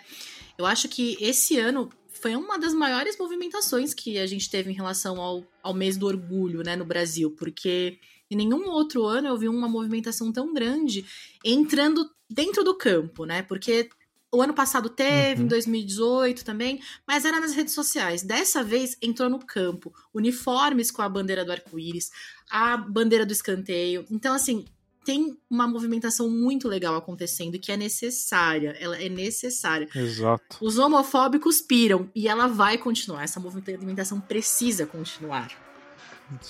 [0.58, 4.76] Eu acho que esse ano foi uma das maiores movimentações que a gente teve em
[4.76, 8.00] relação ao, ao mês do orgulho, né, no Brasil, porque
[8.30, 11.06] em nenhum outro ano eu vi uma movimentação tão grande
[11.44, 13.42] entrando dentro do campo, né?
[13.42, 13.90] Porque
[14.32, 15.46] o ano passado teve, uhum.
[15.46, 18.24] em 2018 também, mas era nas redes sociais.
[18.24, 22.12] Dessa vez entrou no campo, uniformes com a bandeira do arco-íris,
[22.50, 24.06] a bandeira do escanteio.
[24.12, 24.66] Então, assim,
[25.08, 28.76] tem uma movimentação muito legal acontecendo que é necessária.
[28.78, 29.88] Ela é necessária.
[29.96, 30.58] Exato.
[30.60, 33.24] Os homofóbicos piram e ela vai continuar.
[33.24, 35.50] Essa movimentação precisa continuar.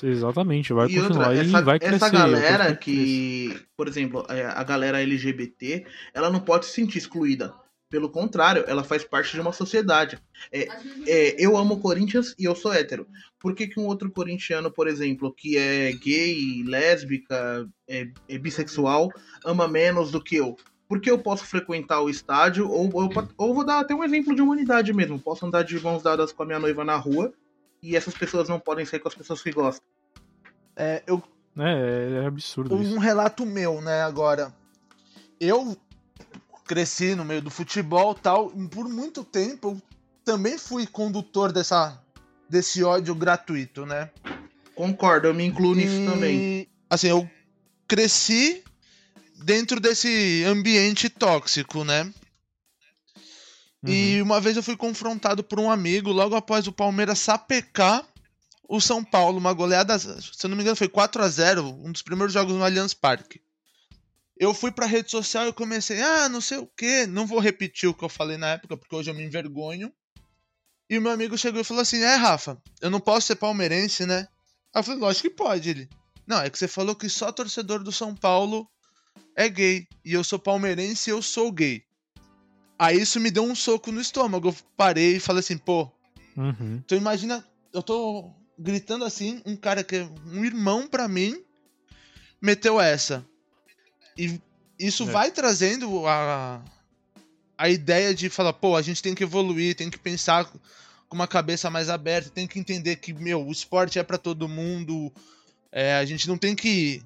[0.01, 1.95] Exatamente, vai e continuar outra, essa, e vai crescer.
[1.97, 7.53] Essa galera que, por exemplo, é, a galera LGBT, ela não pode se sentir excluída.
[7.89, 10.19] Pelo contrário, ela faz parte de uma sociedade.
[10.51, 10.67] É,
[11.05, 13.07] é, eu amo Corinthians e eu sou hétero.
[13.39, 19.09] Por que, que um outro corintiano, por exemplo, que é gay, lésbica, é, é bissexual,
[19.45, 20.57] ama menos do que eu?
[20.89, 24.41] Porque eu posso frequentar o estádio, ou, ou, ou vou dar até um exemplo de
[24.41, 25.19] humanidade mesmo.
[25.19, 27.33] Posso andar de mãos dadas com a minha noiva na rua
[27.81, 29.87] e essas pessoas não podem ser com as pessoas que gostam.
[30.75, 31.23] É, eu...
[31.57, 32.75] é, é absurdo.
[32.75, 32.99] Um isso.
[32.99, 34.53] relato meu, né, agora.
[35.39, 35.77] Eu
[36.67, 38.51] cresci no meio do futebol tal.
[38.55, 39.81] E por muito tempo eu
[40.23, 41.99] também fui condutor dessa,
[42.49, 44.11] desse ódio gratuito, né?
[44.75, 46.67] Concordo, eu me incluo e, nisso também.
[46.89, 47.27] Assim, eu
[47.87, 48.63] cresci
[49.43, 52.03] dentro desse ambiente tóxico, né?
[53.83, 53.93] Uhum.
[53.93, 58.05] E uma vez eu fui confrontado por um amigo logo após o Palmeiras sapecar
[58.67, 60.09] o São Paulo, uma goleada, se
[60.43, 63.41] eu não me engano, foi 4 a 0 um dos primeiros jogos no Allianz Parque.
[64.39, 67.89] Eu fui pra rede social e comecei, ah, não sei o que, não vou repetir
[67.89, 69.91] o que eu falei na época, porque hoje eu me envergonho.
[70.89, 74.05] E o meu amigo chegou e falou assim: É, Rafa, eu não posso ser palmeirense,
[74.05, 74.27] né?
[74.73, 75.69] Aí eu falei: Lógico que pode.
[75.69, 75.89] Ele:
[76.25, 78.69] Não, é que você falou que só torcedor do São Paulo
[79.35, 79.87] é gay.
[80.05, 81.83] E eu sou palmeirense e eu sou gay.
[82.79, 84.49] Aí isso me deu um soco no estômago.
[84.49, 85.91] Eu parei e falei assim: Pô.
[86.37, 86.81] Uhum.
[86.85, 91.43] Então imagina, eu tô gritando assim, um cara que é um irmão para mim
[92.41, 93.25] meteu essa.
[94.17, 94.41] E
[94.79, 95.11] isso é.
[95.11, 96.61] vai trazendo a,
[97.57, 101.27] a ideia de falar, pô, a gente tem que evoluir, tem que pensar com uma
[101.27, 105.11] cabeça mais aberta, tem que entender que, meu, o esporte é para todo mundo.
[105.71, 107.01] É, a gente não tem que,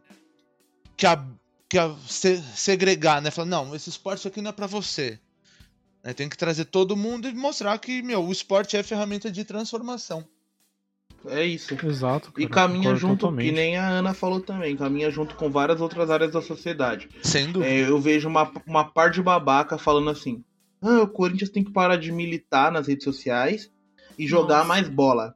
[0.98, 1.24] que, a,
[1.70, 3.32] que a, se, segregar, né?
[3.32, 5.20] Falar, não, esse esporte aqui não é para você.
[6.04, 9.46] É, tem que trazer todo mundo e mostrar que, meu, o esporte é ferramenta de
[9.46, 10.28] transformação.
[11.28, 11.78] É isso.
[11.86, 12.32] Exato.
[12.32, 13.46] Cara, e caminha junto, totalmente.
[13.46, 17.10] que nem a Ana falou também, caminha junto com várias outras áreas da sociedade.
[17.52, 17.72] Dúvida.
[17.72, 20.44] É, eu vejo uma, uma par de babaca falando assim:
[20.82, 23.72] ah, o Corinthians tem que parar de militar nas redes sociais
[24.18, 24.68] e jogar Nossa.
[24.68, 25.36] mais bola.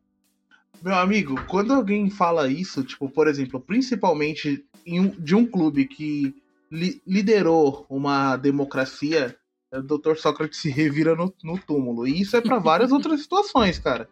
[0.81, 6.35] Meu amigo, quando alguém fala isso, tipo, por exemplo, principalmente um, de um clube que
[6.71, 9.35] li, liderou uma democracia,
[9.73, 10.15] o Dr.
[10.15, 12.07] Sócrates se revira no, no túmulo.
[12.07, 14.09] E isso é para várias outras situações, cara.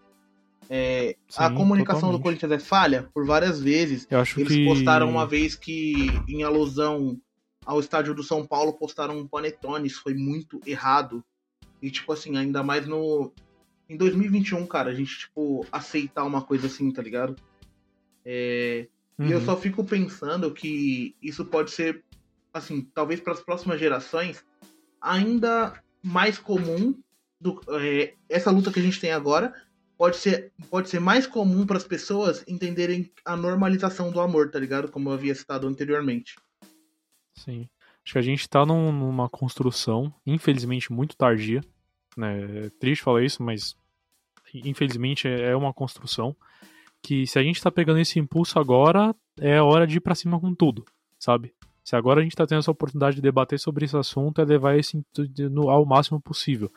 [0.69, 2.19] É, Sim, a comunicação totalmente.
[2.19, 4.07] do Corinthians é falha por várias vezes.
[4.09, 4.65] Eles que...
[4.65, 7.19] postaram uma vez que, em alusão
[7.65, 9.87] ao estádio do São Paulo, postaram um panetone.
[9.87, 11.23] Isso foi muito errado.
[11.81, 13.31] E, tipo assim, ainda mais no.
[13.89, 17.35] Em 2021, cara, a gente, tipo, aceitar uma coisa assim, tá ligado?
[18.25, 18.87] É...
[19.17, 19.27] Uhum.
[19.27, 19.45] E eu uhum.
[19.45, 22.03] só fico pensando que isso pode ser,
[22.53, 24.43] assim, talvez para as próximas gerações,
[24.99, 26.95] ainda mais comum
[27.39, 29.53] do, é, essa luta que a gente tem agora
[29.97, 34.59] pode ser, pode ser mais comum para as pessoas entenderem a normalização do amor, tá
[34.59, 34.91] ligado?
[34.91, 36.35] Como eu havia citado anteriormente.
[37.35, 37.69] Sim.
[38.03, 41.61] Acho que a gente tá num, numa construção, infelizmente, muito tardia.
[42.17, 42.65] Né?
[42.65, 43.75] É triste falar isso, mas
[44.53, 46.35] infelizmente é, é uma construção
[47.01, 50.39] que se a gente tá pegando esse impulso agora, é hora de ir pra cima
[50.39, 50.85] com tudo,
[51.19, 51.53] sabe?
[51.83, 54.77] Se agora a gente tá tendo essa oportunidade de debater sobre esse assunto, é levar
[54.77, 55.03] esse
[55.69, 56.71] ao máximo possível.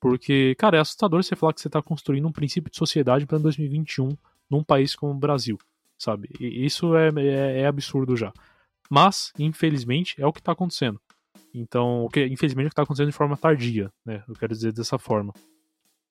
[0.00, 3.38] Porque, cara, é assustador você falar que você está construindo um princípio de sociedade para
[3.38, 4.16] 2021
[4.48, 5.58] num país como o Brasil,
[5.98, 6.28] sabe?
[6.38, 8.32] E isso é, é, é absurdo já.
[8.90, 11.00] Mas, infelizmente, é o que está acontecendo.
[11.52, 14.22] Então, o que, infelizmente, é o que está acontecendo de forma tardia, né?
[14.28, 15.32] Eu quero dizer dessa forma.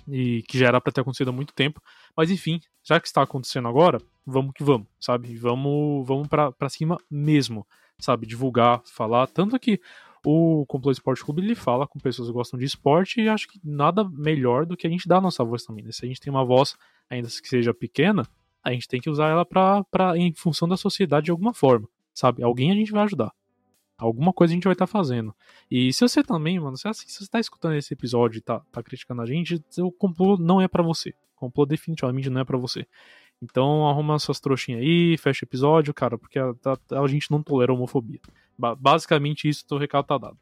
[0.07, 1.81] E que já era para ter acontecido há muito tempo.
[2.15, 5.35] Mas, enfim, já que está acontecendo agora, vamos que vamos, sabe?
[5.37, 7.65] Vamos, vamos para cima mesmo,
[7.99, 8.25] sabe?
[8.25, 9.27] Divulgar, falar.
[9.27, 9.79] Tanto que
[10.25, 13.59] o Complô Esporte Clube ele fala com pessoas que gostam de esporte e acho que
[13.63, 15.83] nada melhor do que a gente dar a nossa voz também.
[15.83, 15.91] Né?
[15.91, 16.75] Se a gente tem uma voz,
[17.09, 18.27] ainda que seja pequena,
[18.63, 21.87] a gente tem que usar ela pra, pra, em função da sociedade de alguma forma,
[22.13, 22.41] sabe?
[22.41, 23.31] Alguém a gente vai ajudar.
[23.97, 25.33] Alguma coisa a gente vai estar tá fazendo.
[25.71, 28.59] E se você também, mano, se, assim, se você tá escutando esse episódio e tá,
[28.71, 31.11] tá criticando a gente, o complô não é para você.
[31.35, 32.85] O complô definitivamente não é para você.
[33.41, 36.53] Então arruma suas trouxinhas aí, fecha o episódio, cara, porque a,
[36.91, 38.19] a, a gente não tolera homofobia.
[38.57, 40.37] Basicamente isso, o recado tá dado.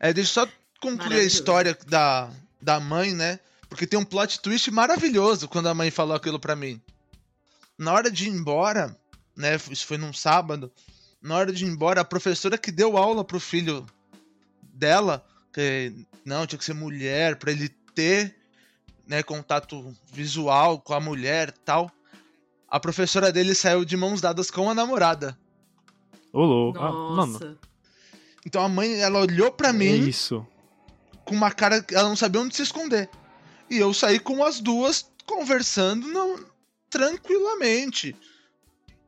[0.00, 3.38] É, deixa eu só concluir a história da, da mãe, né?
[3.68, 6.80] Porque tem um plot twist maravilhoso quando a mãe falou aquilo pra mim.
[7.76, 8.96] Na hora de ir embora,
[9.36, 9.56] né?
[9.70, 10.70] Isso foi num sábado.
[11.20, 13.86] Na hora de ir embora, a professora que deu aula pro filho
[14.62, 15.92] dela, que
[16.24, 18.36] não, tinha que ser mulher, para ele ter
[19.06, 21.90] né, contato visual com a mulher tal.
[22.68, 25.38] A professora dele saiu de mãos dadas com a namorada.
[26.32, 27.58] Ô, ah, mano.
[28.44, 29.86] Então a mãe, ela olhou para mim.
[29.86, 30.46] É isso.
[31.24, 33.08] Com uma cara que ela não sabia onde se esconder.
[33.70, 36.38] E eu saí com as duas conversando não,
[36.90, 38.14] tranquilamente.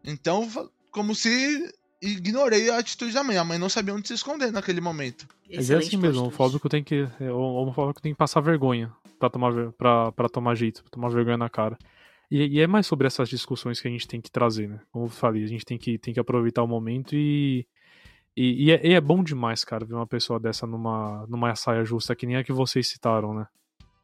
[0.05, 0.49] Então,
[0.91, 3.37] como se ignorei a atitude da mãe.
[3.37, 5.27] A mãe não sabia onde se esconder naquele momento.
[5.53, 7.09] Mas é assim mesmo, o homofóbico tem que.
[7.21, 11.37] O homofóbico tem que passar vergonha pra tomar, pra, pra tomar jeito, pra tomar vergonha
[11.37, 11.79] na cara.
[12.31, 14.81] E, e, é mais sobre essas discussões que a gente tem que trazer, né?
[14.91, 17.67] Como eu falei, a gente tem que, tem que aproveitar o momento e.
[18.37, 21.83] E, e, é, e é, bom demais, cara, ver uma pessoa dessa numa, numa saia
[21.85, 23.47] justa, que nem a que vocês citaram, né?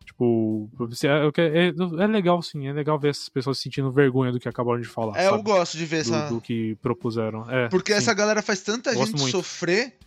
[0.07, 0.71] Tipo,
[1.05, 4.81] é, é, é, legal sim, é legal ver essas pessoas sentindo vergonha do que acabaram
[4.81, 5.19] de falar.
[5.19, 5.37] É, sabe?
[5.37, 6.29] eu gosto de ver essa.
[6.29, 7.49] Do, do que propuseram.
[7.51, 7.99] É, Porque sim.
[7.99, 9.31] essa galera faz tanta gente muito.
[9.31, 9.99] sofrer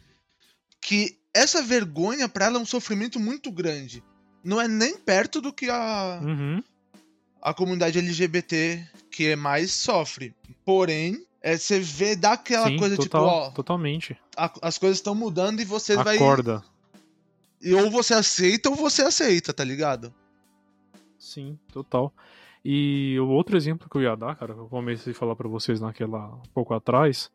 [0.81, 4.03] que essa vergonha pra ela é um sofrimento muito grande.
[4.43, 6.19] Não é nem perto do que a.
[6.23, 6.63] Uhum
[7.45, 10.33] a comunidade LGBT que é mais sofre.
[10.65, 13.51] Porém, é, você vê daquela Sim, coisa total, tipo, ó.
[13.51, 14.17] Totalmente.
[14.35, 16.09] A, as coisas estão mudando e você Acorda.
[16.09, 16.17] vai.
[16.17, 16.63] Acorda.
[17.61, 20.11] E ou você aceita ou você aceita, tá ligado?
[21.19, 22.11] Sim, total.
[22.63, 25.47] E o outro exemplo que eu ia dar, cara, que eu comecei a falar para
[25.47, 27.29] vocês naquela um pouco atrás,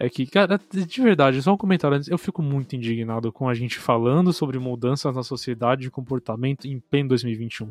[0.00, 3.54] é que, cara, de verdade, só um comentário antes, eu fico muito indignado com a
[3.54, 7.70] gente falando sobre mudanças na sociedade de comportamento em pleno 2021.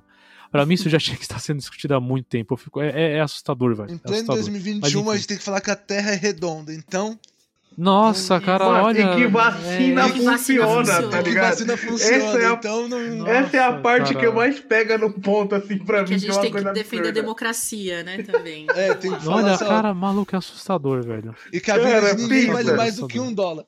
[0.52, 2.54] Pra mim, isso já tinha que estar sendo discutido há muito tempo.
[2.54, 3.90] Eu fico, é, é, é assustador, velho.
[3.90, 4.44] Em é pleno assustador.
[4.44, 7.20] 2021, Mas, a gente tem que falar que a Terra é redonda, então.
[7.78, 9.02] Nossa, cara, Mano, olha.
[9.02, 11.10] e que vacina é, que vacina funciona, funciona.
[11.10, 11.50] tá que ligado?
[11.52, 13.28] vacina funciona, Essa é a- então não.
[13.28, 14.26] Essa é a Nossa, parte cara.
[14.30, 16.52] que mais pega no ponto, assim, pra Que a mim, que é gente uma tem
[16.52, 18.66] que defender a democracia, né, também.
[18.76, 19.66] É, tem que falar Olha, só.
[19.66, 21.34] cara, maluco, é assustador, velho.
[21.54, 23.66] E que a vida ninguém vale mais do que um dólar.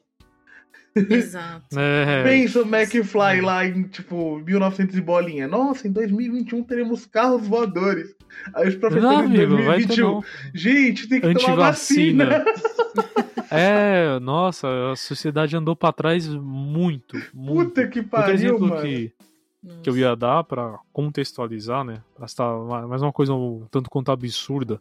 [0.95, 1.65] Exato.
[1.77, 2.23] É.
[2.23, 5.47] Pensa o McFly lá em, tipo, 1900 e bolinha.
[5.47, 8.13] Nossa, em 2021 teremos carros voadores.
[8.53, 10.11] Aí os Não, professores em amigo, vai ter 2021.
[10.11, 10.23] não.
[10.53, 12.25] Gente, tem que tomar Antivacina.
[12.25, 12.45] vacina.
[13.53, 17.65] É, nossa, a sociedade andou pra trás muito, muito.
[17.71, 18.81] Puta que Outro pariu, exemplo mano.
[18.81, 19.11] que,
[19.83, 22.01] que eu ia dar pra contextualizar, né?
[22.15, 22.49] Pra estar
[22.87, 24.79] mais uma coisa um tanto quanto absurda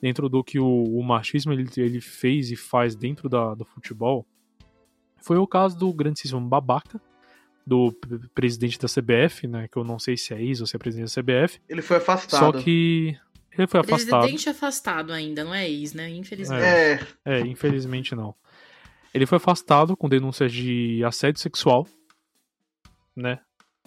[0.00, 4.24] dentro do que o, o machismo ele, ele fez e faz dentro da, do futebol
[5.20, 7.00] foi o caso do grandíssimo babaca
[7.66, 7.92] do
[8.32, 9.66] presidente da CBF, né?
[9.68, 11.60] Que eu não sei se é ex ou se é presidente da CBF.
[11.68, 12.40] Ele foi afastado.
[12.40, 13.18] Só que
[13.58, 14.20] ele foi afastado.
[14.20, 16.08] Presidente afastado ainda, não é ex, né?
[16.10, 16.62] Infelizmente.
[16.62, 18.34] É, É, infelizmente não.
[19.12, 21.88] Ele foi afastado com denúncias de assédio sexual,
[23.16, 23.40] né?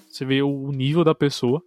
[0.10, 1.62] Você vê o nível da pessoa.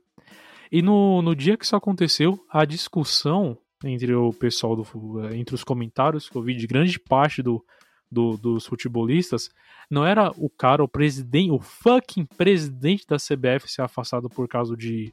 [0.71, 4.85] E no, no dia que isso aconteceu, a discussão entre o pessoal do
[5.33, 7.65] entre os comentários que eu vi de grande parte do,
[8.13, 9.51] do- dos futebolistas,
[9.91, 14.77] não era o cara, o presidente, o fucking presidente da CBF ser afastado por causa
[14.77, 15.13] de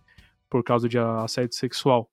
[0.49, 2.09] por causa de assédio sexual.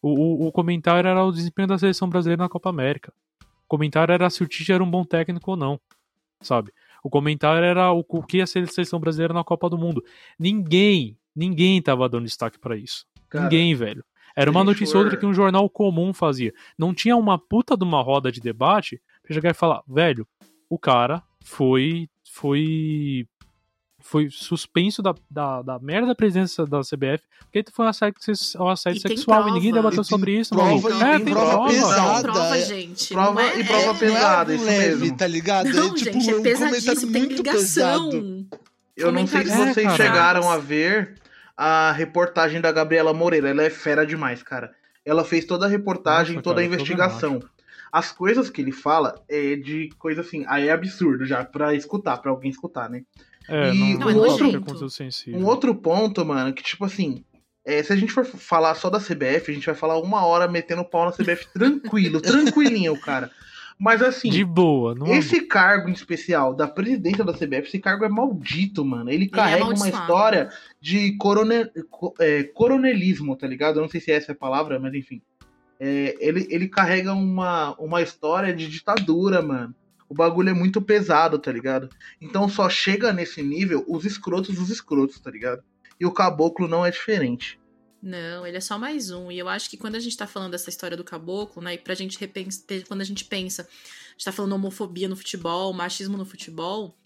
[0.00, 0.10] O,
[0.44, 3.12] o, o comentário era o desempenho da seleção brasileira na Copa América.
[3.40, 5.80] O comentário era se o Tite era um bom técnico ou não,
[6.42, 6.70] sabe?
[7.02, 10.04] O comentário era o, o que ia ser a seleção brasileira na Copa do Mundo.
[10.38, 13.06] Ninguém, ninguém tava dando destaque pra isso.
[13.30, 14.04] cara, Ninguém, velho.
[14.36, 16.52] Era uma notícia for- outra que um jornal comum fazia.
[16.76, 20.26] Não tinha uma puta de uma roda de debate pra chegar e falar, velho,
[20.68, 22.08] o cara foi.
[22.32, 23.26] foi.
[24.00, 28.18] foi suspenso da, da, da merda da presença da CBF, porque foi um assédio,
[28.58, 30.88] um assédio E sexual e ninguém debateu sobre isso, prova, maluco.
[30.90, 31.68] e É, tem tem prova prova.
[31.68, 32.22] pesada.
[32.22, 33.14] Tem prova, é- gente.
[33.14, 35.16] prova não é, e prova é- não pesada, é isso leve, mesmo.
[35.16, 35.68] tá ligado?
[35.70, 38.10] Não, é tipo gente, é comentário pesadíssimo, tem ligação.
[38.10, 38.46] pesado.
[38.96, 39.96] Eu não sei se É, vocês cara.
[39.96, 41.14] chegaram a ver
[41.56, 43.48] a reportagem da Gabriela Moreira.
[43.50, 44.72] Ela é fera demais, cara.
[45.04, 47.40] Ela fez toda a reportagem, Nossa, toda cara, a investigação.
[47.92, 52.16] As coisas que ele fala é de coisa assim, aí é absurdo já pra escutar,
[52.16, 53.02] pra alguém escutar, né?
[53.48, 55.38] É, E não, um não outro- sensível.
[55.40, 57.22] Um outro ponto, mano, que tipo assim,
[57.66, 60.48] é, se a gente for falar só da CBF, a gente vai falar uma hora
[60.50, 63.30] metendo pau na CBF tranquilo, tranquilinho, cara.
[63.78, 68.04] Mas assim, De boa, não esse cargo em especial da presidência da CBF, esse cargo
[68.04, 69.10] é maldito, mano.
[69.10, 70.02] Ele é carrega uma amaldiçoado.
[70.04, 70.48] história
[70.80, 73.76] de corone- co- é, coronelismo, tá ligado?
[73.78, 75.20] Eu não sei se essa é a palavra, mas enfim.
[75.84, 79.74] É, ele, ele carrega uma, uma história de ditadura, mano.
[80.08, 81.90] O bagulho é muito pesado, tá ligado?
[82.20, 85.64] Então só chega nesse nível os escrotos dos escrotos, tá ligado?
[85.98, 87.58] E o caboclo não é diferente.
[88.00, 89.32] Não, ele é só mais um.
[89.32, 91.74] E eu acho que quando a gente tá falando dessa história do caboclo, né?
[91.74, 95.72] E pra gente repensar, quando a gente pensa, a gente tá falando homofobia no futebol,
[95.72, 96.96] machismo no futebol,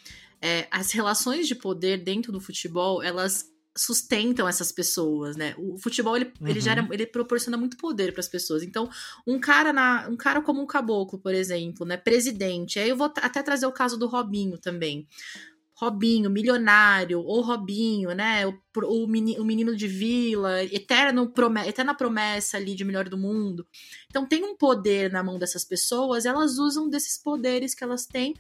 [0.43, 5.55] é, as relações de poder dentro do futebol, elas sustentam essas pessoas, né?
[5.59, 6.61] O futebol ele, ele Uhum.
[6.61, 8.63] gera, ele proporciona muito poder para as pessoas.
[8.63, 8.89] Então,
[9.27, 12.79] um cara na, um cara como um caboclo, por exemplo, né, presidente.
[12.79, 15.07] Aí eu vou até trazer o caso do Robinho também.
[15.79, 18.47] Robinho, milionário, ou Robinho, né?
[18.47, 23.19] O, o, meni- o menino de vila, eterno prome- eterna promessa ali de melhor do
[23.19, 23.67] mundo.
[24.07, 28.33] Então tem um poder na mão dessas pessoas, elas usam desses poderes que elas têm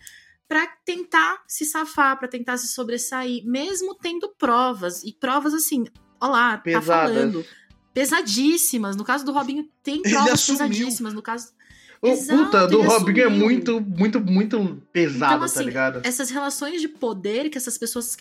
[0.48, 5.02] para tentar se safar, para tentar se sobressair, mesmo tendo provas.
[5.02, 5.84] E provas assim,
[6.20, 7.44] ó lá, tá falando.
[7.92, 8.94] Pesadíssimas.
[8.94, 11.14] No caso do Robinho, tem provas pesadíssimas.
[11.14, 11.52] No caso.
[12.00, 16.00] O Exato, puta do Robinho é muito, muito, muito pesado, Então, tá assim, ligado?
[16.04, 18.18] essas relações de poder que essas pessoas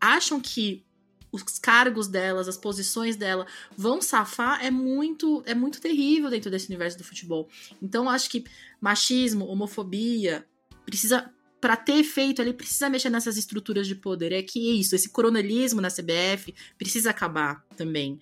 [0.00, 0.82] acham que
[1.30, 6.66] os cargos delas, as posições dela vão safar é muito é muito terrível dentro desse
[6.68, 7.48] universo do futebol.
[7.80, 8.44] Então eu acho que
[8.80, 10.46] machismo, homofobia
[10.84, 14.32] precisa para ter efeito ali precisa mexer nessas estruturas de poder.
[14.32, 18.18] É que é isso, esse coronelismo na CBF precisa acabar também.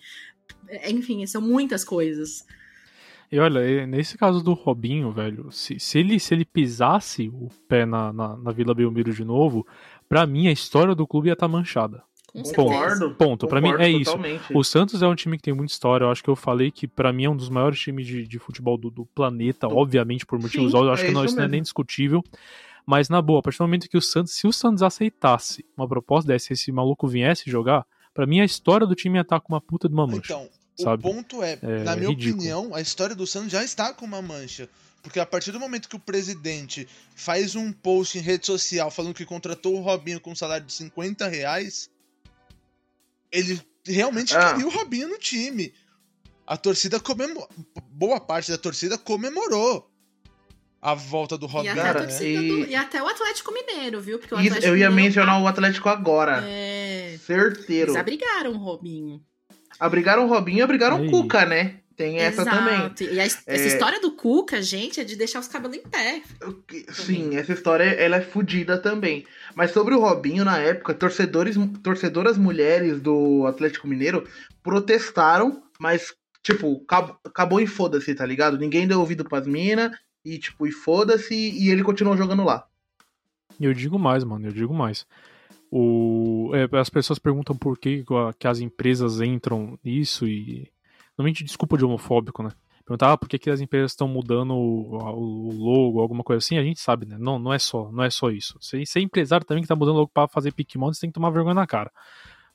[0.67, 2.45] É, Enfim, são muitas coisas.
[3.31, 7.85] E olha, nesse caso do Robinho, velho, se, se, ele, se ele pisasse o pé
[7.85, 9.65] na, na, na Vila Belmiro de novo,
[10.07, 12.03] pra mim a história do clube ia estar manchada.
[12.33, 12.43] Com.
[12.43, 13.11] Concordo.
[13.11, 13.47] Ponto.
[13.47, 14.11] Pra mim é isso.
[14.11, 14.43] totalmente.
[14.53, 16.05] O Santos é um time que tem muita história.
[16.05, 18.39] Eu acho que eu falei que pra mim é um dos maiores times de, de
[18.39, 20.87] futebol do, do planeta, obviamente, por motivos Sim, óbvios.
[20.87, 21.51] Eu acho é que não, isso isso não é mesmo.
[21.51, 22.23] nem discutível.
[22.85, 25.87] Mas na boa, a partir do momento que o Santos, se o Santos aceitasse uma
[25.87, 29.39] proposta dessa, se esse maluco viesse jogar, pra mim a história do time ia estar
[29.39, 30.33] com uma puta de uma mancha.
[30.33, 31.05] Então, sabe?
[31.05, 32.35] O ponto é, é na minha ridículo.
[32.35, 34.69] opinião, a história do Santos já está com uma mancha.
[35.01, 39.15] Porque a partir do momento que o presidente faz um post em rede social falando
[39.15, 41.89] que contratou o Robinho com um salário de 50 reais,
[43.31, 44.53] ele realmente ah.
[44.53, 45.73] queria o Robinho no time.
[46.45, 47.49] A torcida comemorou.
[47.89, 49.89] Boa parte da torcida comemorou
[50.81, 51.75] a volta do Robinho.
[51.75, 52.23] E até, né?
[52.23, 52.47] e...
[52.47, 52.69] Do...
[52.71, 54.17] e até o Atlético Mineiro, viu?
[54.17, 55.43] Porque o Isso, eu ia Mineiro mencionar tá...
[55.43, 56.43] o Atlético agora.
[56.45, 57.17] É.
[57.25, 57.91] Certeiro.
[57.91, 59.21] Eles abrigaram o Robinho.
[59.79, 61.80] Abrigaram o Robinho e abrigaram o Cuca, né?
[61.95, 62.57] Tem essa Exato.
[62.57, 63.13] também.
[63.13, 63.67] E a, essa é...
[63.67, 66.21] história do Cuca, gente, é de deixar os cabelos em pé.
[66.91, 69.25] Sim, essa história ela é fodida também.
[69.55, 74.27] Mas sobre o Robinho, na época, torcedores, torcedoras mulheres do Atlético Mineiro
[74.63, 78.57] protestaram, mas, tipo, acabou, acabou em foda-se, tá ligado?
[78.57, 79.91] Ninguém deu ouvido pras minas,
[80.23, 82.65] e, tipo, e foda-se, e ele continuou jogando lá.
[83.59, 85.05] Eu digo mais, mano, eu digo mais.
[85.69, 88.03] O, é, as pessoas perguntam por que,
[88.37, 90.70] que as empresas entram nisso e.
[91.21, 92.49] Normalmente desculpa de homofóbico, né?
[92.83, 96.57] Perguntar ah, por que, que as empresas estão mudando o, o, logo, alguma coisa assim,
[96.57, 97.15] a gente sabe, né?
[97.19, 98.57] Não, não é só, não é só isso.
[98.59, 101.29] Ser, ser empresário também que tá mudando logo para fazer Pikmin, você tem que tomar
[101.29, 101.91] vergonha na cara.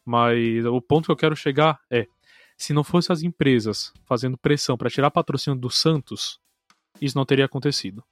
[0.04, 2.08] Mas o ponto que eu quero chegar é:
[2.56, 6.40] se não fosse as empresas fazendo pressão para tirar patrocínio do Santos,
[7.00, 8.02] isso não teria acontecido.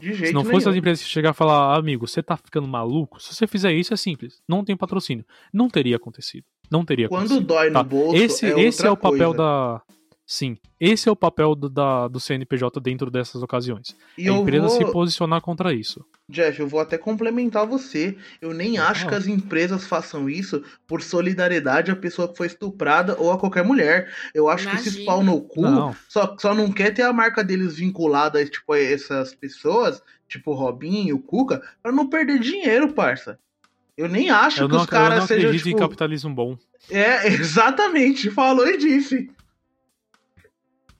[0.00, 0.70] De jeito Se não fosse nenhum.
[0.70, 3.20] as empresas chegar e falar, amigo, você tá ficando maluco?
[3.20, 4.42] Se você fizer isso, é simples.
[4.48, 5.26] Não tem patrocínio.
[5.52, 6.46] Não teria acontecido.
[6.70, 7.46] Não teria Quando acontecido.
[7.46, 7.82] dói no tá?
[7.82, 8.16] bolso.
[8.16, 9.36] Esse é, esse é o papel coisa.
[9.36, 9.82] da.
[10.24, 13.96] Sim, esse é o papel do, da, do CNPJ dentro dessas ocasiões.
[14.16, 14.76] E a empresa vou...
[14.76, 16.06] se posicionar contra isso.
[16.28, 18.16] Jeff, eu vou até complementar você.
[18.40, 23.16] Eu nem acho que as empresas façam isso por solidariedade à pessoa que foi estuprada
[23.18, 24.08] ou a qualquer mulher.
[24.32, 24.82] Eu acho Imagina.
[24.84, 25.96] que esses pau no cu não.
[26.08, 31.18] Só, só não quer ter a marca deles vinculada tipo, a essas pessoas, tipo Robinho,
[31.18, 33.36] Cuca, para não perder dinheiro, parça.
[34.00, 35.36] Eu nem acho eu que não, os caras sejam.
[35.36, 35.76] Eu não acredito tipo...
[35.76, 36.56] em capitalismo bom.
[36.88, 38.30] É, exatamente.
[38.30, 39.30] Falou e disse.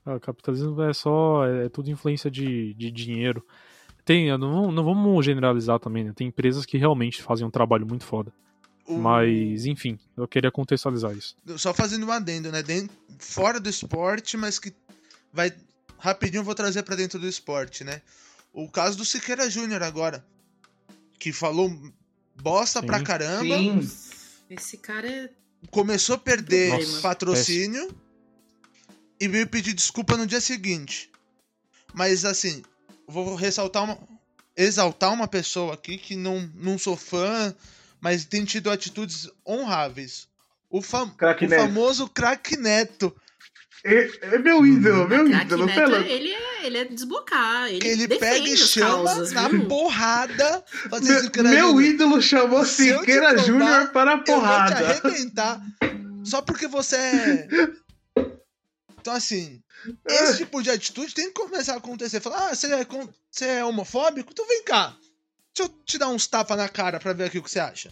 [0.04, 1.46] O capitalismo é só.
[1.46, 3.42] É, é tudo influência de, de dinheiro.
[4.04, 6.12] Tem, não, não vamos generalizar também, né?
[6.14, 8.30] Tem empresas que realmente fazem um trabalho muito foda.
[8.86, 8.98] O...
[8.98, 11.34] Mas, enfim, eu queria contextualizar isso.
[11.56, 12.62] Só fazendo um adendo, né?
[12.62, 14.74] Dentro, fora do esporte, mas que
[15.32, 15.50] vai.
[15.98, 18.02] Rapidinho eu vou trazer para dentro do esporte, né?
[18.52, 20.22] O caso do Siqueira Júnior agora.
[21.18, 21.70] Que falou
[22.40, 22.86] bosta Sim.
[22.86, 23.56] pra caramba.
[23.56, 23.90] Sim.
[24.48, 25.30] Esse cara é.
[25.70, 27.86] Começou a perder Nossa, patrocínio.
[27.86, 28.10] Péssimo
[29.20, 31.10] e veio pedir desculpa no dia seguinte.
[31.92, 32.62] Mas assim,
[33.06, 33.98] vou ressaltar uma.
[34.56, 37.54] Exaltar uma pessoa aqui que não, não sou fã,
[38.00, 40.28] mas tem tido atitudes honráveis.
[40.68, 43.14] O, fam o famoso craque Neto.
[43.82, 45.66] É, é, meu ídolo, meu ídolo.
[45.66, 47.68] Neto, ele, é, ele é desbocar.
[47.68, 49.66] Ele, ele pega e chama causas, na viu?
[49.66, 50.64] porrada.
[51.34, 54.80] Meu, meu ídolo chamou Siqueira Júnior para a porrada.
[54.80, 55.60] Eu vou te arrebentar.
[56.24, 57.48] Só porque você é
[59.00, 59.62] então, assim,
[60.06, 62.20] esse tipo de atitude tem que começar a acontecer.
[62.20, 62.86] Falar, ah, você é,
[63.30, 64.30] você é homofóbico?
[64.30, 64.96] Então vem cá.
[65.54, 67.90] Deixa eu te dar uns tapas na cara pra ver aqui o que você acha.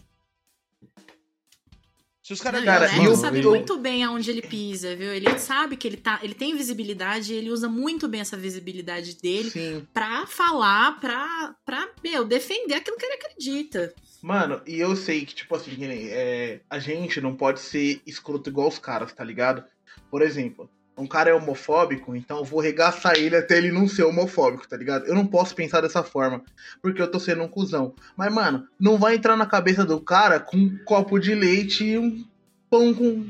[2.28, 2.62] Se os caras.
[2.62, 3.48] Cara, ele sabe eu...
[3.48, 5.14] muito bem aonde ele pisa, viu?
[5.14, 6.20] Ele sabe que ele tá.
[6.22, 9.86] Ele tem visibilidade, ele usa muito bem essa visibilidade dele Sim.
[9.94, 13.94] pra falar, pra, pra, meu, defender aquilo que ele acredita.
[14.20, 18.68] Mano, e eu sei que, tipo assim, é, a gente não pode ser escroto igual
[18.68, 19.64] os caras, tá ligado?
[20.10, 20.68] Por exemplo,
[20.98, 24.76] um cara é homofóbico, então eu vou regaçar ele até ele não ser homofóbico, tá
[24.76, 25.06] ligado?
[25.06, 26.42] Eu não posso pensar dessa forma,
[26.82, 27.94] porque eu tô sendo um cuzão.
[28.16, 31.98] Mas, mano, não vai entrar na cabeça do cara com um copo de leite e
[31.98, 32.24] um
[32.68, 33.26] pão com,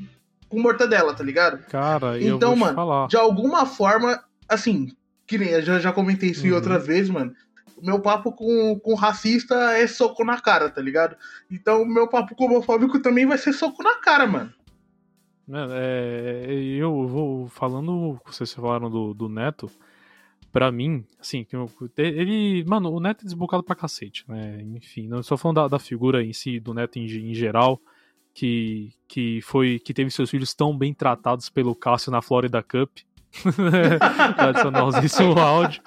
[0.49, 1.59] com mortadela, tá ligado?
[1.67, 3.07] Cara, então, mano, falar.
[3.07, 4.91] de alguma forma, assim,
[5.27, 6.55] que nem eu já, já comentei isso uhum.
[6.55, 7.35] outras vezes, mano.
[7.77, 11.17] O meu papo com, com racista é soco na cara, tá ligado?
[11.49, 14.53] Então, o meu papo com homofóbico também vai ser soco na cara, mano.
[15.49, 16.47] Né, é,
[16.79, 19.71] eu vou falando, vocês falaram do, do Neto,
[20.53, 21.47] pra mim, assim,
[21.97, 24.61] ele, mano, o Neto é desbocado pra cacete, né?
[24.77, 27.81] Enfim, não estou falando da, da figura em si, do Neto em, em geral,
[28.35, 32.99] que, que foi que teve seus filhos tão bem tratados pelo Cássio na Florida Cup.
[34.37, 35.81] Tradicionalzíssimo áudio.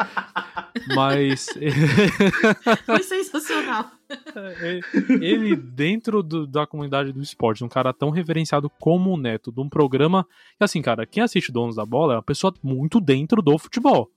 [0.95, 1.47] Mas.
[2.85, 3.91] Foi sensacional.
[4.35, 4.79] É,
[5.21, 9.61] ele, dentro do, da comunidade do esporte, um cara tão reverenciado como o Neto, de
[9.61, 10.25] um programa.
[10.57, 14.09] Que, assim, cara, quem assiste Donos da Bola é uma pessoa muito dentro do futebol.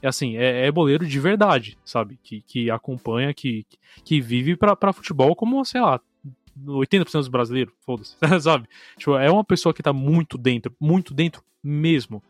[0.00, 2.18] É assim, é, é boleiro de verdade, sabe?
[2.22, 3.66] Que, que acompanha, que,
[4.04, 6.00] que vive pra, pra futebol como, sei lá,
[6.66, 8.68] 80% dos brasileiros, foda-se, sabe?
[8.96, 12.22] Tipo, é uma pessoa que tá muito dentro, muito dentro mesmo.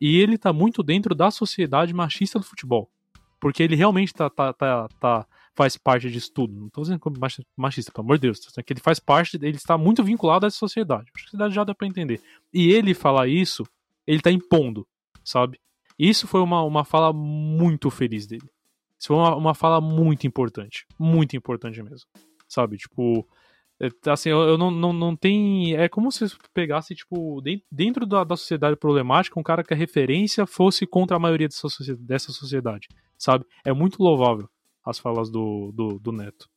[0.00, 2.90] E ele tá muito dentro da sociedade machista do futebol.
[3.40, 5.26] Porque ele realmente tá, tá, tá, tá
[5.56, 6.54] faz parte disso tudo.
[6.54, 7.16] Não tô dizendo como
[7.56, 8.40] machista, pelo amor de Deus.
[8.64, 11.10] Que ele faz parte, ele está muito vinculado à sociedade.
[11.16, 12.20] A sociedade já dá pra entender.
[12.52, 13.64] E ele falar isso,
[14.06, 14.86] ele tá impondo,
[15.24, 15.58] sabe?
[15.98, 18.48] Isso foi uma, uma fala muito feliz dele.
[18.98, 20.86] Isso foi uma, uma fala muito importante.
[20.98, 22.06] Muito importante mesmo.
[22.46, 22.76] Sabe?
[22.76, 23.26] Tipo, é,
[24.06, 25.74] assim, eu, não, não, não tem.
[25.74, 26.24] É como se
[26.54, 31.20] pegasse, tipo, dentro da, da sociedade problemática, um cara que a referência fosse contra a
[31.20, 31.68] maioria dessa
[31.98, 33.44] dessa sociedade sabe?
[33.64, 34.48] É muito louvável
[34.84, 36.48] as falas do, do, do Neto.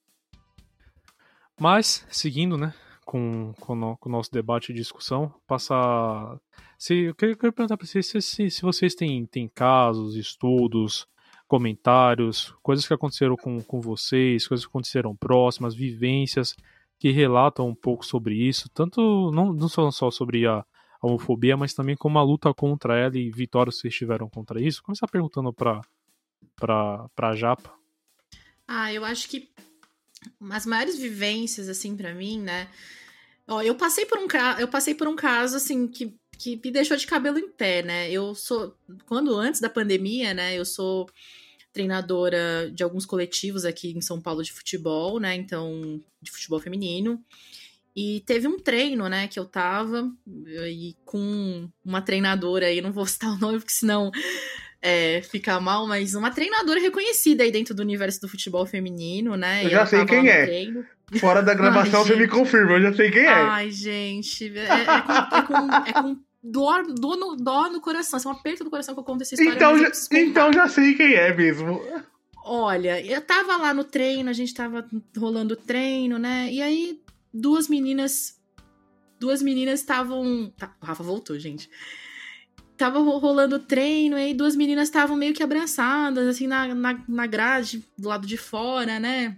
[1.60, 2.74] Mas, seguindo, né,
[3.06, 6.40] com, com, no, com o nosso debate e discussão, passar.
[6.78, 10.16] Se, eu queria, eu queria perguntar para vocês se, se, se, vocês têm, têm casos,
[10.16, 11.08] estudos,
[11.48, 16.56] comentários, coisas que aconteceram com, com vocês, coisas que aconteceram próximas, vivências
[17.00, 21.74] que relatam um pouco sobre isso, tanto não, não só sobre a, a homofobia, mas
[21.74, 24.84] também como a luta contra ela e vitórias que vocês tiveram contra isso.
[24.84, 25.82] Começar perguntando para
[26.58, 27.74] pra, pra Japa?
[28.68, 29.50] Ah, eu acho que
[30.52, 32.68] as maiores vivências, assim, para mim, né?
[33.48, 34.28] Ó, eu passei por um
[34.60, 38.12] eu passei por um caso, assim, que, que me deixou de cabelo em pé, né?
[38.12, 38.76] Eu sou.
[39.08, 40.56] Quando antes da pandemia, né?
[40.56, 41.10] Eu sou
[41.72, 45.36] treinadora de alguns coletivos aqui em São Paulo de futebol, né?
[45.36, 47.24] Então, de futebol feminino.
[47.96, 53.06] E teve um treino, né, que eu tava e com uma treinadora aí, não vou
[53.08, 54.12] citar o nome, porque senão
[54.82, 59.66] é, ficar mal, mas uma treinadora reconhecida aí dentro do universo do futebol feminino, né?
[59.66, 60.46] Eu já sei quem é.
[60.46, 60.86] Treino.
[61.20, 63.28] Fora da gravação Ai, você me confirma, eu já sei quem é.
[63.28, 68.18] Ai, gente, é, é com, é com, é com dor, dor, no, dor no coração,
[68.18, 69.56] assim, um aperto no coração que eu conto essa história.
[69.56, 71.82] Então, já, então já sei quem é mesmo.
[72.44, 74.88] Olha, eu tava lá no treino, a gente tava
[75.18, 76.52] rolando treino, né?
[76.52, 77.02] E aí,
[77.34, 78.40] duas meninas.
[79.20, 80.52] Duas meninas estavam.
[80.58, 81.70] Tá, o Rafa voltou, gente
[82.80, 87.28] tava rolando treino, e aí duas meninas estavam meio que abraçadas, assim, na, na, na
[87.28, 89.38] grade, do lado de fora, né?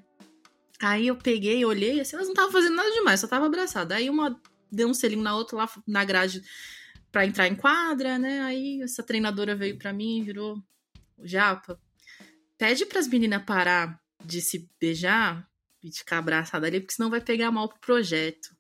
[0.80, 3.96] Aí eu peguei, olhei, assim, elas não estavam fazendo nada demais, só tava abraçada.
[3.96, 4.40] Aí uma
[4.72, 6.44] deu um selinho na outra lá na grade
[7.12, 8.42] pra entrar em quadra, né?
[8.42, 10.62] Aí essa treinadora veio pra mim e virou
[11.24, 11.80] Japa.
[12.58, 15.48] Pede pras meninas parar de se beijar
[15.84, 18.56] e de ficar abraçada ali, porque senão vai pegar mal pro projeto.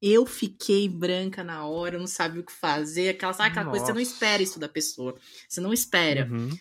[0.00, 3.08] Eu fiquei branca na hora, não sabia o que fazer.
[3.08, 5.16] Aquela, sabe aquela coisa, você não espera isso da pessoa.
[5.48, 6.28] Você não espera.
[6.30, 6.56] Uhum.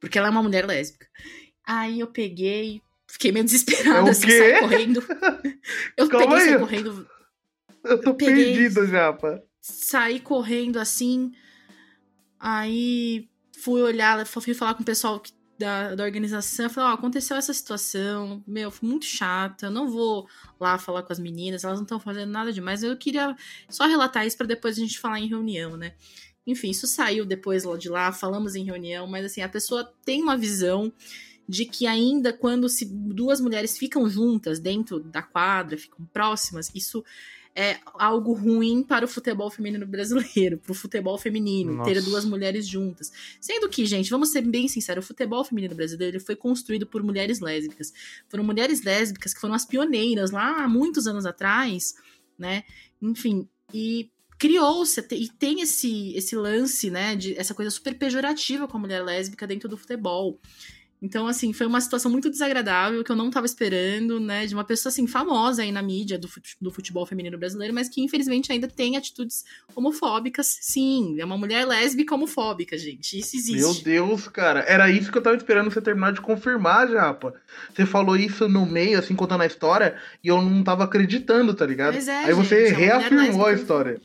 [0.00, 1.06] Porque ela é uma mulher lésbica.
[1.64, 5.00] Aí eu peguei, fiquei meio desesperada, é assim, saí correndo.
[5.96, 6.48] Eu Calma peguei, aí.
[6.48, 7.08] saí correndo.
[7.84, 9.40] Eu tô eu peguei, perdido já, pá.
[9.60, 11.32] Saí correndo assim.
[12.38, 15.22] Aí fui olhar, fui falar com o pessoal
[15.60, 19.90] da, da organização, falei, ó, oh, aconteceu essa situação, meu, foi muito chata, eu não
[19.90, 20.26] vou
[20.58, 23.36] lá falar com as meninas, elas não estão fazendo nada demais, eu queria
[23.68, 25.92] só relatar isso para depois a gente falar em reunião, né?
[26.46, 30.22] Enfim, isso saiu depois lá de lá, falamos em reunião, mas assim, a pessoa tem
[30.22, 30.90] uma visão
[31.46, 37.04] de que ainda quando se duas mulheres ficam juntas dentro da quadra, ficam próximas, isso
[37.54, 41.92] é algo ruim para o futebol feminino brasileiro, para o futebol feminino, Nossa.
[41.92, 43.12] ter duas mulheres juntas.
[43.40, 47.40] Sendo que, gente, vamos ser bem sinceros, o futebol feminino brasileiro foi construído por mulheres
[47.40, 47.92] lésbicas.
[48.28, 51.94] Foram mulheres lésbicas que foram as pioneiras lá há muitos anos atrás,
[52.38, 52.64] né?
[53.02, 58.78] Enfim, e criou-se e tem esse esse lance, né, de essa coisa super pejorativa com
[58.78, 60.40] a mulher lésbica dentro do futebol.
[61.02, 64.44] Então, assim, foi uma situação muito desagradável que eu não tava esperando, né?
[64.44, 66.28] De uma pessoa, assim, famosa aí na mídia do,
[66.60, 69.44] do futebol feminino brasileiro, mas que infelizmente ainda tem atitudes
[69.74, 70.58] homofóbicas.
[70.60, 73.18] Sim, é uma mulher lésbica homofóbica, gente.
[73.18, 73.60] Isso existe.
[73.60, 74.60] Meu Deus, cara.
[74.60, 77.34] Era isso que eu tava esperando você terminar de confirmar, Japa.
[77.74, 81.64] Você falou isso no meio, assim, contando a história, e eu não tava acreditando, tá
[81.64, 81.94] ligado?
[81.94, 84.00] Mas é, aí você gente, é reafirmou a história.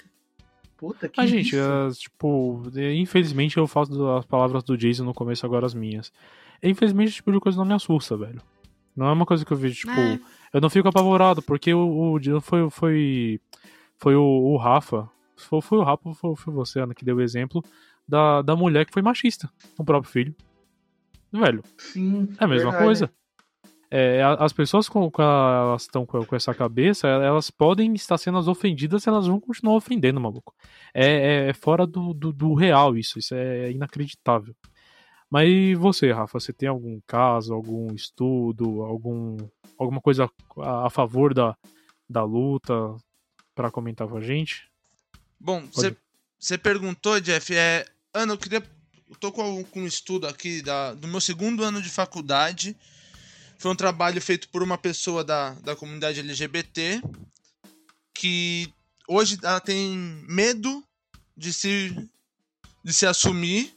[0.78, 5.46] Puta que Mas, gente, as, tipo, infelizmente eu faço as palavras do Jason no começo,
[5.46, 6.12] agora as minhas.
[6.62, 8.41] Infelizmente, esse tipo de coisa não me assusta, velho.
[8.95, 9.91] Não é uma coisa que eu vejo, tipo.
[9.91, 10.20] É.
[10.53, 13.41] Eu não fico apavorado, porque o, o foi, foi,
[13.97, 15.10] foi o, o Rafa.
[15.36, 17.62] Foi, foi o Rafa, foi, foi você, Ana, que deu o exemplo
[18.08, 20.36] da, da mulher que foi machista com o próprio filho.
[21.32, 21.62] Velho.
[21.78, 22.30] Sim.
[22.39, 22.84] É a mesma verdade.
[22.84, 23.12] coisa.
[23.91, 28.38] É, as pessoas com, com elas estão com, com, essa cabeça, elas podem estar sendo
[28.38, 30.53] as ofendidas, elas vão continuar ofendendo, maluco.
[30.93, 34.56] É, é, é fora do, do, do real isso, isso é inacreditável.
[35.36, 36.39] Mas e você, Rafa?
[36.39, 39.36] Você tem algum caso, algum estudo, algum,
[39.77, 41.57] alguma coisa a, a favor da,
[42.09, 42.73] da luta
[43.53, 44.71] para comentar com a gente?
[45.38, 45.67] Bom,
[46.39, 48.63] você perguntou, Jeff, é, Ana, eu queria.
[49.09, 52.73] Eu tô com, com um estudo aqui da, do meu segundo ano de faculdade.
[53.57, 57.01] Foi um trabalho feito por uma pessoa da, da comunidade LGBT
[58.13, 58.73] que
[59.05, 59.97] hoje ela tem
[60.29, 60.81] medo
[61.36, 62.09] de se,
[62.81, 63.75] de se assumir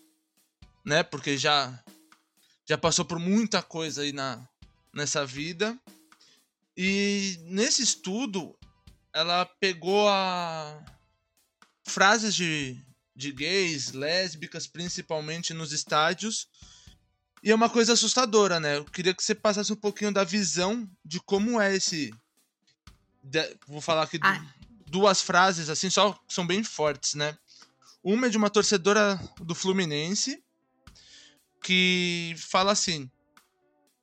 [0.89, 1.03] né?
[1.03, 1.79] Porque já
[2.67, 4.47] já passou por muita coisa aí na,
[4.93, 5.79] nessa vida.
[6.77, 8.55] E nesse estudo,
[9.13, 10.85] ela pegou a
[11.87, 12.79] frases de,
[13.17, 16.47] de gays, lésbicas, principalmente nos estádios.
[17.43, 18.79] E é uma coisa assustadora, né?
[18.79, 22.13] Eu queria que você passasse um pouquinho da visão de como é esse.
[23.23, 23.57] De...
[23.67, 24.45] Vou falar aqui ah.
[24.87, 27.37] duas frases, assim, só que são bem fortes, né?
[28.03, 30.43] Uma é de uma torcedora do Fluminense
[31.63, 33.11] que fala assim: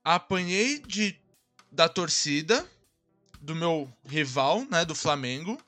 [0.03, 1.19] apanhei de
[1.71, 2.65] da torcida
[3.41, 5.61] do meu rival, né, do Flamengo,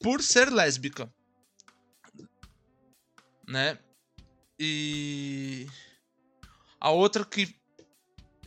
[0.00, 1.12] por ser lésbica,
[3.46, 3.78] né?
[4.58, 5.66] E
[6.80, 7.54] a outra que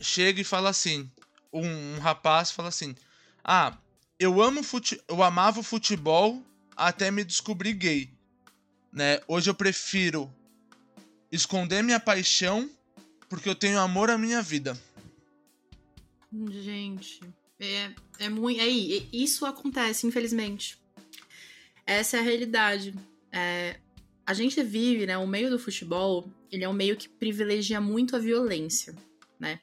[0.00, 1.10] chega e fala assim,
[1.52, 2.96] um, um rapaz fala assim:
[3.44, 3.76] "Ah,
[4.18, 6.42] eu amo fute eu amava o futebol
[6.76, 8.10] até me descobrir gay,
[8.92, 9.20] né?
[9.28, 10.32] Hoje eu prefiro
[11.30, 12.70] esconder minha paixão
[13.28, 14.78] porque eu tenho amor à minha vida."
[16.50, 17.20] Gente,
[17.58, 18.60] é, é muito.
[18.60, 20.78] Aí, é, isso acontece, infelizmente.
[21.86, 22.94] Essa é a realidade.
[23.32, 23.76] É,
[24.26, 25.16] a gente vive, né?
[25.16, 28.94] O meio do futebol, ele é um meio que privilegia muito a violência,
[29.40, 29.60] né?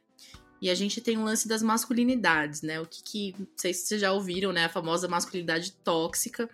[0.59, 2.79] E a gente tem o um lance das masculinidades, né?
[2.79, 4.65] O que, que não sei se vocês já ouviram, né?
[4.65, 6.49] A famosa masculinidade tóxica,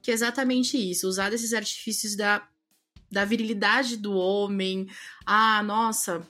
[0.00, 2.48] que é exatamente isso, usar esses artifícios da,
[3.12, 4.88] da virilidade do homem,
[5.26, 6.26] ah, nossa,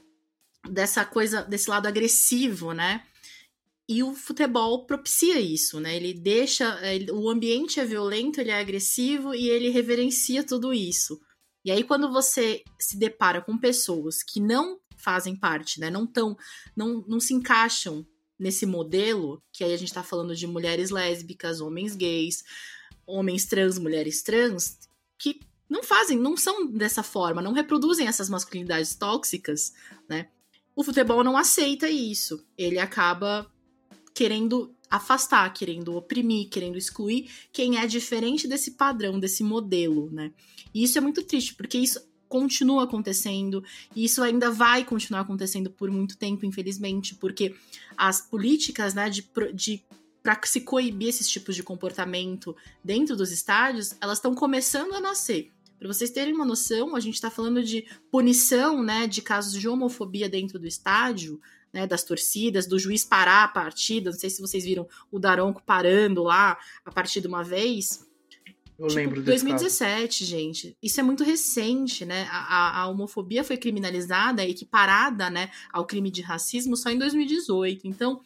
[0.69, 3.07] dessa coisa, desse lado agressivo, né?
[3.89, 5.95] E o futebol propicia isso, né?
[5.97, 6.79] Ele deixa.
[6.83, 11.21] Ele, o ambiente é violento, ele é agressivo e ele reverencia tudo isso.
[11.65, 15.89] E aí, quando você se depara com pessoas que não fazem parte, né?
[15.89, 16.37] Não tão.
[16.77, 18.07] Não, não se encaixam
[18.39, 22.43] nesse modelo, que aí a gente tá falando de mulheres lésbicas, homens gays,
[23.07, 24.79] homens trans, mulheres trans,
[25.17, 25.41] que
[25.73, 29.73] não fazem, não são dessa forma, não reproduzem essas masculinidades tóxicas,
[30.07, 30.29] né?
[30.77, 32.45] O futebol não aceita isso.
[32.59, 33.51] Ele acaba
[34.15, 40.31] querendo afastar, querendo oprimir, querendo excluir quem é diferente desse padrão, desse modelo, né?
[40.75, 43.65] E isso é muito triste, porque isso continua acontecendo
[43.97, 47.55] e isso ainda vai continuar acontecendo por muito tempo, infelizmente, porque
[47.97, 49.83] as políticas, né, de, de
[50.23, 55.52] para se coibir esses tipos de comportamento dentro dos estádios, elas estão começando a nascer.
[55.83, 59.67] Para vocês terem uma noção, a gente está falando de punição, né, de casos de
[59.67, 61.41] homofobia dentro do estádio,
[61.73, 64.13] né, das torcidas, do juiz parar a partida.
[64.13, 68.07] Não sei se vocês viram o Daronco parando lá a partida uma vez.
[68.79, 70.31] Eu tipo, lembro desse 2017, caso.
[70.31, 70.77] gente.
[70.81, 72.29] Isso é muito recente, né?
[72.31, 77.89] A, a, homofobia foi criminalizada, equiparada, né, ao crime de racismo só em 2018.
[77.89, 78.21] Então,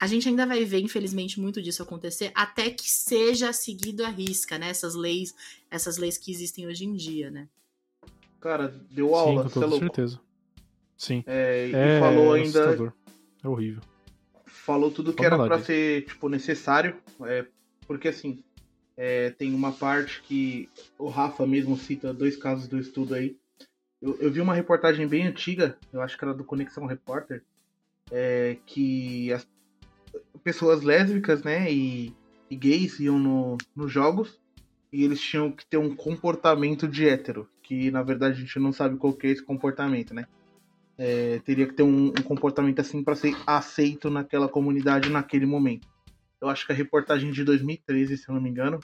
[0.00, 4.56] a gente ainda vai ver, infelizmente, muito disso acontecer até que seja seguido a risca,
[4.58, 4.68] né?
[4.68, 5.34] Essas leis,
[5.70, 7.48] essas leis que existem hoje em dia, né?
[8.40, 10.20] Cara, deu aula, Sim, com toda certeza.
[10.96, 11.24] Sim.
[11.26, 12.60] É, e é, falou ainda.
[12.60, 12.92] Assustador.
[13.42, 13.82] É horrível.
[14.46, 16.96] Falou tudo que Vamos era para ser, tipo, necessário.
[17.22, 17.46] É,
[17.86, 18.42] porque assim,
[18.96, 20.68] é, tem uma parte que
[20.98, 23.36] o Rafa mesmo cita dois casos do estudo aí.
[24.00, 27.42] Eu, eu vi uma reportagem bem antiga, eu acho que era do Conexão Repórter,
[28.12, 29.46] é, que as
[30.42, 32.14] pessoas lésbicas, né, e,
[32.50, 34.40] e gays iam no, nos jogos
[34.92, 38.72] e eles tinham que ter um comportamento de hétero, que na verdade a gente não
[38.72, 40.26] sabe qual que é esse comportamento, né?
[40.98, 45.88] é, teria que ter um, um comportamento assim para ser aceito naquela comunidade naquele momento.
[46.40, 48.80] Eu acho que a reportagem de 2013, se eu não me engano,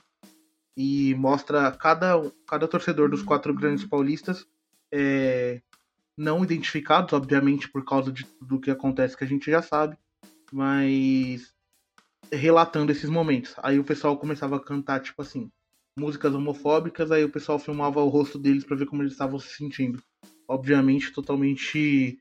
[0.77, 2.15] e mostra cada,
[2.47, 4.47] cada torcedor dos quatro grandes paulistas
[4.93, 5.61] é,
[6.17, 9.97] não identificados, obviamente, por causa de tudo que acontece que a gente já sabe,
[10.53, 11.53] mas
[12.33, 13.55] relatando esses momentos.
[13.59, 15.51] Aí o pessoal começava a cantar, tipo assim,
[15.97, 19.55] músicas homofóbicas, aí o pessoal filmava o rosto deles para ver como eles estavam se
[19.57, 20.03] sentindo
[20.49, 22.19] obviamente totalmente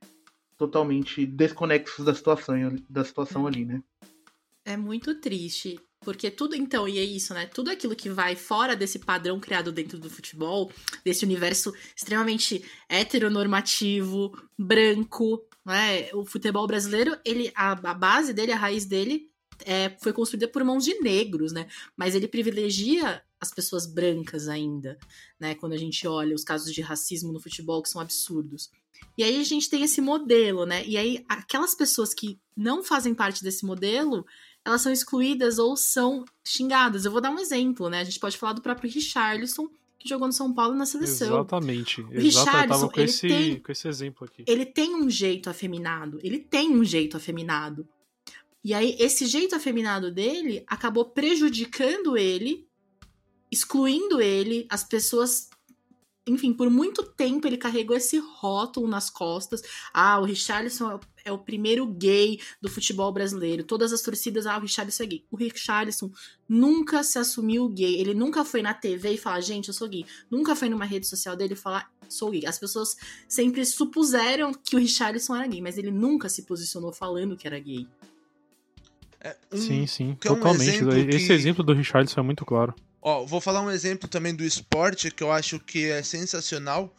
[0.57, 2.55] totalmente desconexos da situação
[2.89, 3.83] da situação ali, né?
[4.65, 7.45] É muito triste, porque tudo então, e é isso, né?
[7.47, 10.71] Tudo aquilo que vai fora desse padrão criado dentro do futebol,
[11.03, 16.13] desse universo extremamente heteronormativo, branco, né?
[16.13, 19.29] O futebol brasileiro, ele a, a base dele, a raiz dele
[19.65, 21.67] é, foi construída por mãos de negros, né?
[21.95, 24.97] Mas ele privilegia as pessoas brancas ainda,
[25.39, 25.55] né?
[25.55, 28.71] Quando a gente olha os casos de racismo no futebol que são absurdos.
[29.17, 30.85] E aí a gente tem esse modelo, né?
[30.85, 34.25] E aí aquelas pessoas que não fazem parte desse modelo,
[34.65, 37.05] elas são excluídas ou são xingadas.
[37.05, 37.99] Eu vou dar um exemplo, né?
[37.99, 39.69] A gente pode falar do próprio Richarlison,
[40.03, 41.27] que jogou no São Paulo na seleção.
[41.27, 42.01] Exatamente.
[42.01, 44.43] O Richarlison, com, esse, tem, com esse exemplo aqui.
[44.45, 46.19] Ele tem um jeito afeminado.
[46.21, 47.87] Ele tem um jeito afeminado.
[48.63, 52.67] E aí, esse jeito afeminado dele acabou prejudicando ele
[53.51, 55.49] excluindo ele, as pessoas
[56.25, 59.61] enfim, por muito tempo ele carregou esse rótulo nas costas.
[59.93, 63.63] Ah, o Richarlison é o primeiro gay do futebol brasileiro.
[63.63, 65.25] Todas as torcidas, ah, o Richarlison é gay.
[65.31, 66.11] O Richarlison
[66.47, 67.99] nunca se assumiu gay.
[67.99, 70.05] Ele nunca foi na TV e falar, gente, eu sou gay.
[70.29, 72.45] Nunca foi numa rede social dele falar, sou gay.
[72.45, 72.95] As pessoas
[73.27, 77.59] sempre supuseram que o Richarlison era gay, mas ele nunca se posicionou falando que era
[77.59, 77.87] gay.
[79.19, 80.83] É um, sim, sim, totalmente.
[80.83, 81.33] Um Esse que...
[81.33, 82.75] exemplo do Richarlison é muito claro.
[83.01, 86.93] Ó, vou falar um exemplo também do esporte que eu acho que é sensacional.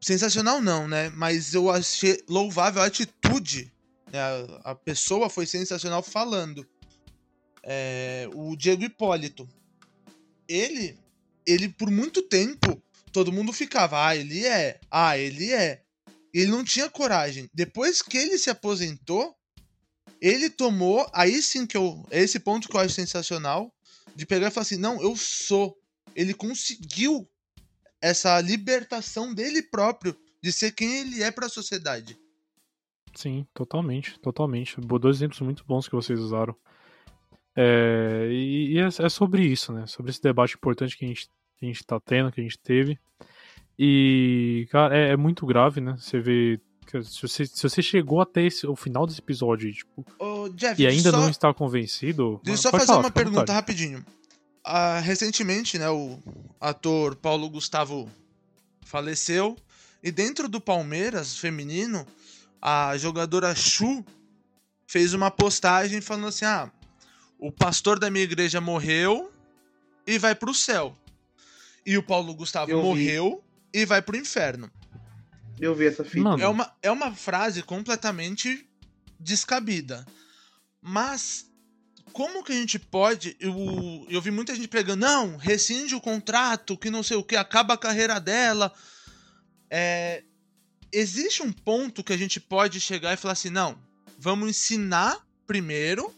[0.00, 1.10] Sensacional não, né?
[1.10, 3.72] Mas eu achei louvável a atitude.
[4.12, 4.18] Né?
[4.64, 6.66] A, pessoa foi sensacional falando.
[7.62, 9.48] É, o Diego Hipólito.
[10.48, 10.96] Ele,
[11.46, 12.80] ele por muito tempo,
[13.12, 15.82] todo mundo ficava, ah, ele é, ah, ele é.
[16.32, 17.50] Ele não tinha coragem.
[17.52, 19.34] Depois que ele se aposentou,
[20.20, 23.74] ele tomou, aí sim que eu, é esse ponto que eu acho sensacional,
[24.14, 25.76] de pegar e falar assim: não, eu sou.
[26.14, 27.28] Ele conseguiu
[28.00, 32.18] essa libertação dele próprio de ser quem ele é para a sociedade.
[33.14, 34.80] Sim, totalmente, totalmente.
[34.80, 36.54] Dois exemplos muito bons que vocês usaram.
[37.56, 39.86] É, e, e é, é, sobre isso, né?
[39.86, 42.58] Sobre esse debate importante que a gente, que a gente tá tendo, que a gente
[42.58, 42.96] teve.
[43.76, 45.96] E, cara, é, é muito grave, né?
[45.98, 46.60] Você vê.
[47.02, 50.06] Se você, se você chegou até esse, o final desse episódio tipo,
[50.54, 52.40] Jeff, e ainda não está convencido.
[52.42, 53.56] Deixa eu só fazer falar, uma pergunta vontade.
[53.56, 54.02] rapidinho.
[54.70, 56.18] Ah, recentemente, né, o
[56.60, 58.06] ator Paulo Gustavo
[58.82, 59.56] faleceu.
[60.02, 62.06] E dentro do Palmeiras feminino,
[62.60, 64.04] a jogadora Chu
[64.86, 66.70] fez uma postagem falando assim: ah,
[67.38, 69.32] o pastor da minha igreja morreu
[70.06, 70.94] e vai pro céu.
[71.86, 73.42] E o Paulo Gustavo eu morreu
[73.72, 73.80] vi.
[73.80, 74.70] e vai pro inferno.
[75.58, 76.28] Eu vi essa fita.
[76.38, 78.68] É uma, é uma frase completamente
[79.18, 80.04] descabida.
[80.82, 81.47] Mas
[82.12, 83.36] como que a gente pode.
[83.38, 87.36] Eu, eu vi muita gente pregando, não, rescinde o contrato, que não sei o que,
[87.36, 88.72] acaba a carreira dela.
[89.70, 90.22] É,
[90.92, 93.78] existe um ponto que a gente pode chegar e falar assim: não,
[94.18, 96.14] vamos ensinar primeiro.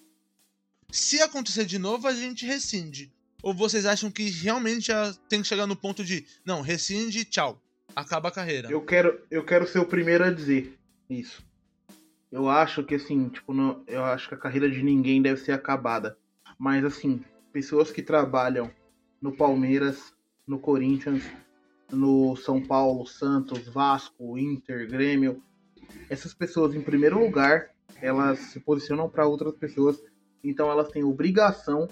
[0.90, 3.12] Se acontecer de novo, a gente rescinde.
[3.42, 4.90] Ou vocês acham que realmente
[5.28, 7.62] tem que chegar no ponto de, não, rescinde, tchau,
[7.94, 8.70] acaba a carreira?
[8.70, 10.78] Eu quero, eu quero ser o primeiro a dizer
[11.08, 11.42] isso.
[12.30, 15.50] Eu acho que assim, tipo, não, eu acho que a carreira de ninguém deve ser
[15.50, 16.16] acabada.
[16.56, 18.70] Mas assim, pessoas que trabalham
[19.20, 20.14] no Palmeiras,
[20.46, 21.24] no Corinthians,
[21.90, 25.42] no São Paulo, Santos, Vasco, Inter, Grêmio,
[26.08, 27.70] essas pessoas em primeiro lugar,
[28.00, 30.00] elas se posicionam para outras pessoas,
[30.42, 31.88] então elas têm obrigação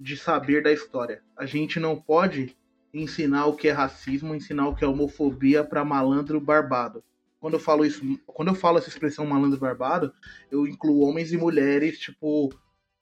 [0.00, 1.22] de saber da história.
[1.36, 2.56] A gente não pode
[2.94, 7.04] ensinar o que é racismo, ensinar o que é homofobia para malandro barbado
[7.42, 10.14] quando eu falo isso, quando eu falo essa expressão malandro barbado,
[10.48, 12.54] eu incluo homens e mulheres, tipo,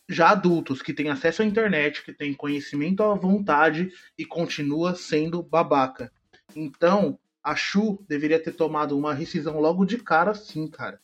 [0.09, 5.43] já adultos, que têm acesso à internet, que têm conhecimento à vontade e continua sendo
[5.43, 6.11] babaca.
[6.57, 10.99] Então, a Chu deveria ter tomado uma rescisão logo de cara, sim, cara.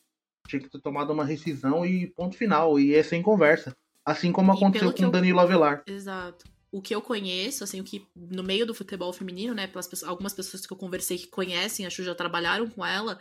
[0.49, 3.77] Tinha que ter tomado uma rescisão e ponto final, e é sem conversa.
[4.03, 5.11] Assim como aconteceu com o eu...
[5.11, 5.83] Danilo Avelar.
[5.87, 9.87] Exato o que eu conheço, assim, o que no meio do futebol feminino, né, pelas
[9.87, 13.19] pessoas, algumas pessoas que eu conversei que conhecem, acho que já trabalharam com ela,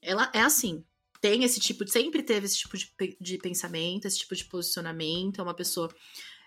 [0.00, 0.84] ela é assim,
[1.20, 2.88] tem esse tipo, sempre teve esse tipo de,
[3.20, 5.92] de pensamento, esse tipo de posicionamento, é uma pessoa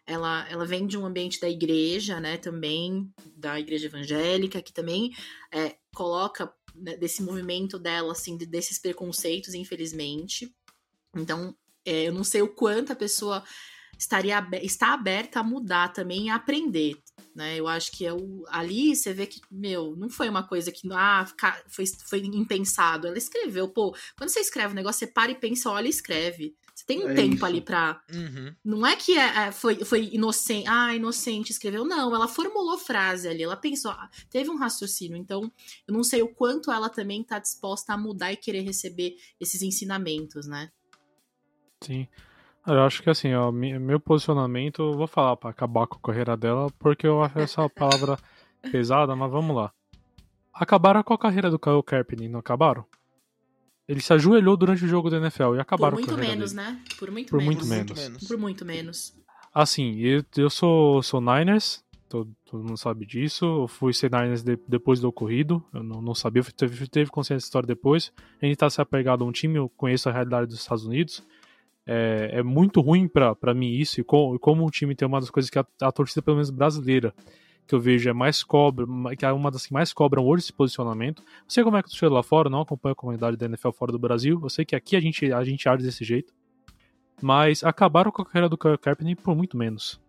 [0.10, 5.12] ela, ela vem de um ambiente da igreja, né, também, da igreja evangélica, que também
[5.52, 10.52] é, coloca né, desse movimento dela, assim, desses preconceitos, infelizmente.
[11.16, 13.44] Então, é, eu não sei o quanto a pessoa
[14.00, 16.98] estaria está aberta a mudar também e a aprender.
[17.36, 17.58] Né?
[17.58, 21.28] Eu acho que eu, ali você vê que, meu, não foi uma coisa que ah,
[21.68, 23.08] foi, foi impensado.
[23.08, 26.56] Ela escreveu, pô, quando você escreve um negócio, você para e pensa, olha e escreve.
[26.74, 27.46] Você tem um é tempo isso.
[27.46, 28.02] ali pra.
[28.14, 28.56] Uhum.
[28.64, 31.84] Não é que é, é, foi, foi inocente, ah, inocente escreveu.
[31.84, 35.18] Não, ela formulou frase ali, ela pensou, ah, teve um raciocínio.
[35.18, 35.52] Então,
[35.86, 39.62] eu não sei o quanto ela também tá disposta a mudar e querer receber esses
[39.62, 40.72] ensinamentos, né?
[41.84, 42.08] Sim.
[42.68, 46.38] Eu acho que assim, ó, meu posicionamento, eu vou falar para acabar com a carreira
[46.38, 48.18] dela, porque eu acho essa palavra
[48.72, 49.72] pesada, mas vamos lá.
[50.54, 52.86] Acabaram com a carreira do Kyle Kaepernick, não acabaram?
[53.88, 56.54] Ele se ajoelhou durante o jogo da NFL e acabaram Por muito com a menos,
[56.54, 56.68] dele.
[56.68, 56.80] né?
[57.00, 57.68] Por muito, Por menos.
[57.68, 58.28] muito menos.
[58.28, 59.14] Por muito menos.
[59.52, 63.46] Assim, eu, eu sou, sou Niners, todo, todo mundo sabe disso.
[63.64, 67.38] Eu fui ser Niners de, depois do ocorrido, eu não, não sabia, teve, teve consciência
[67.38, 68.12] dessa história depois.
[68.40, 71.24] A gente tá se apegado a um time, eu conheço a realidade dos Estados Unidos.
[71.92, 75.32] É, é muito ruim para mim isso, e, com, como o time tem uma das
[75.32, 77.16] coisas que a, a, torcida, pelo menos brasileira,
[77.66, 78.86] que eu vejo é mais cobra,
[79.18, 81.24] que é uma das que mais cobram hoje esse posicionamento.
[81.24, 83.92] Não sei como é que chega lá fora, não acompanho a comunidade da NFL fora
[83.92, 86.32] do Brasil, eu sei que aqui a gente, a gente age desse jeito,
[87.20, 90.00] mas acabaram com a carreira do Kaepernick por muito menos.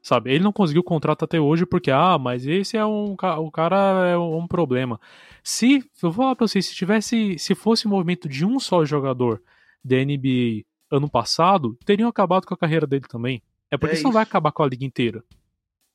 [0.00, 0.32] Sabe?
[0.32, 3.14] Ele não conseguiu contrato até hoje porque, ah, mas esse é um.
[3.14, 5.00] O cara é um problema.
[5.42, 7.38] Se, eu vou falar pra vocês, se tivesse.
[7.38, 9.40] Se fosse o movimento de um só jogador
[9.84, 13.42] da NBA ano passado, teriam acabado com a carreira dele também.
[13.70, 15.24] É porque é isso não vai acabar com a liga inteira.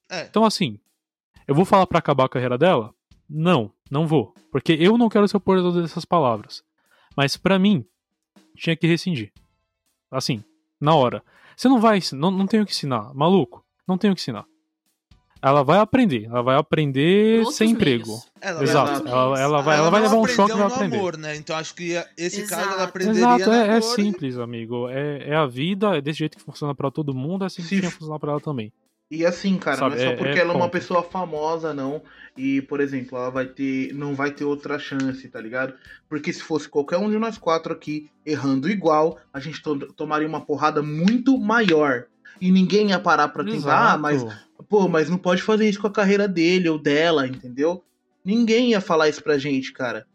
[0.10, 0.24] É.
[0.24, 0.80] Então, assim,
[1.48, 2.94] eu vou falar para acabar a carreira dela?
[3.30, 4.34] Não, não vou.
[4.52, 6.64] Porque eu não quero ser o portador dessas palavras.
[7.16, 7.86] Mas para mim,
[8.56, 9.32] tinha que rescindir.
[10.10, 10.44] Assim,
[10.82, 11.24] na hora.
[11.56, 13.14] Você não vai, não, não tem o que ensinar.
[13.14, 14.46] Maluco, não tem o que ensinar.
[15.48, 18.20] Ela vai aprender, ela vai aprender sem emprego.
[18.42, 19.08] Ela Exato.
[19.08, 20.98] Ela, ela, vai, ela, ela vai levar um choque e vai aprender.
[20.98, 21.36] Amor, né?
[21.36, 22.62] Então acho que esse Exato.
[22.62, 24.90] caso ela aprenderia Exato, é, é simples, amigo.
[24.90, 27.70] É, é a vida, é desse jeito que funciona para todo mundo, é assim que
[27.70, 28.72] tinha que funcionar para ela também.
[29.10, 31.74] E assim, cara, Sabe, não é só é, porque é, ela é uma pessoa famosa,
[31.74, 32.02] não.
[32.36, 33.94] E, por exemplo, ela vai ter.
[33.94, 35.74] Não vai ter outra chance, tá ligado?
[36.10, 40.28] Porque se fosse qualquer um de nós quatro aqui errando igual, a gente to tomaria
[40.28, 42.06] uma porrada muito maior.
[42.40, 44.26] E ninguém ia parar pra tentar, ah, mas.
[44.70, 47.84] Pô, mas não pode fazer isso com a carreira dele ou dela, entendeu?
[48.24, 50.06] Ninguém ia falar isso pra gente, cara.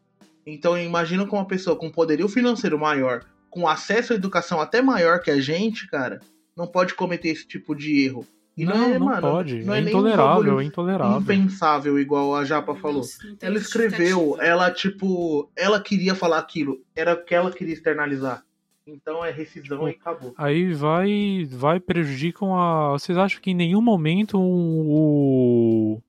[0.47, 5.21] Então imagina com uma pessoa com poderio financeiro maior, com acesso à educação até maior
[5.21, 6.21] que a gente, cara,
[6.57, 8.27] não pode cometer esse tipo de erro.
[8.57, 9.65] E não, não, é, não mano, pode.
[9.65, 11.21] Não é, é intolerável, é intolerável.
[11.21, 13.03] Impensável, igual a Japa falou.
[13.41, 16.83] ela escreveu, ela, tipo, ela queria falar aquilo.
[16.95, 18.45] Era o que ela queria externalizar.
[18.87, 20.35] Então é rescisão e acabou.
[20.37, 22.93] Aí vai, vai prejudicam a.
[22.93, 26.03] Vocês acham que em nenhum momento o,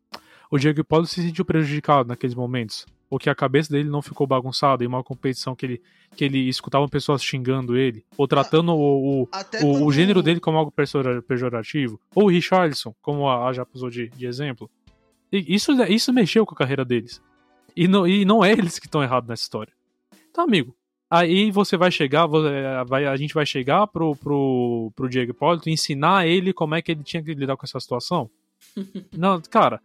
[0.50, 2.86] o Diego Paulo se sentiu prejudicado naqueles momentos?
[3.14, 5.82] ou que a cabeça dele não ficou bagunçada em uma competição que ele,
[6.16, 9.30] que ele escutava pessoas xingando ele, ou tratando ah, o, o,
[9.62, 10.74] o, o, gênero dele como algo
[11.28, 14.68] pejorativo, ou o Richardson, como a, a já usou de, de exemplo.
[15.32, 17.22] E isso, isso mexeu com a carreira deles.
[17.76, 19.74] E não, e não é eles que estão errados nessa história.
[20.32, 20.76] Então, amigo,
[21.14, 25.70] aí você vai chegar, é, vai, a gente vai chegar pro, pro, pro Diego Hipólito
[25.70, 28.30] e ensinar ele como é que ele tinha que lidar com essa situação.
[29.16, 29.80] não, cara,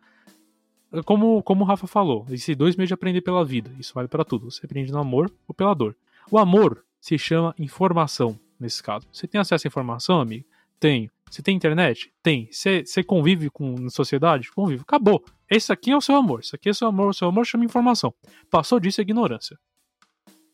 [1.05, 3.71] como, como o Rafa falou, esses dois meios de aprender pela vida.
[3.79, 4.51] Isso vale para tudo.
[4.51, 5.95] Você aprende no amor ou pela dor.
[6.31, 9.07] O amor se chama informação, nesse caso.
[9.13, 10.47] Você tem acesso à informação, amigo?
[10.81, 11.11] Tenho.
[11.31, 12.11] Você tem internet?
[12.23, 12.49] Tem.
[12.51, 14.51] Você, você convive com sociedade?
[14.51, 14.81] Convive.
[14.81, 15.23] Acabou.
[15.51, 16.41] Esse aqui é o seu amor.
[16.41, 17.11] Esse aqui é o seu amor.
[17.11, 18.15] O seu amor chama informação.
[18.51, 19.59] Passou disso é ignorância.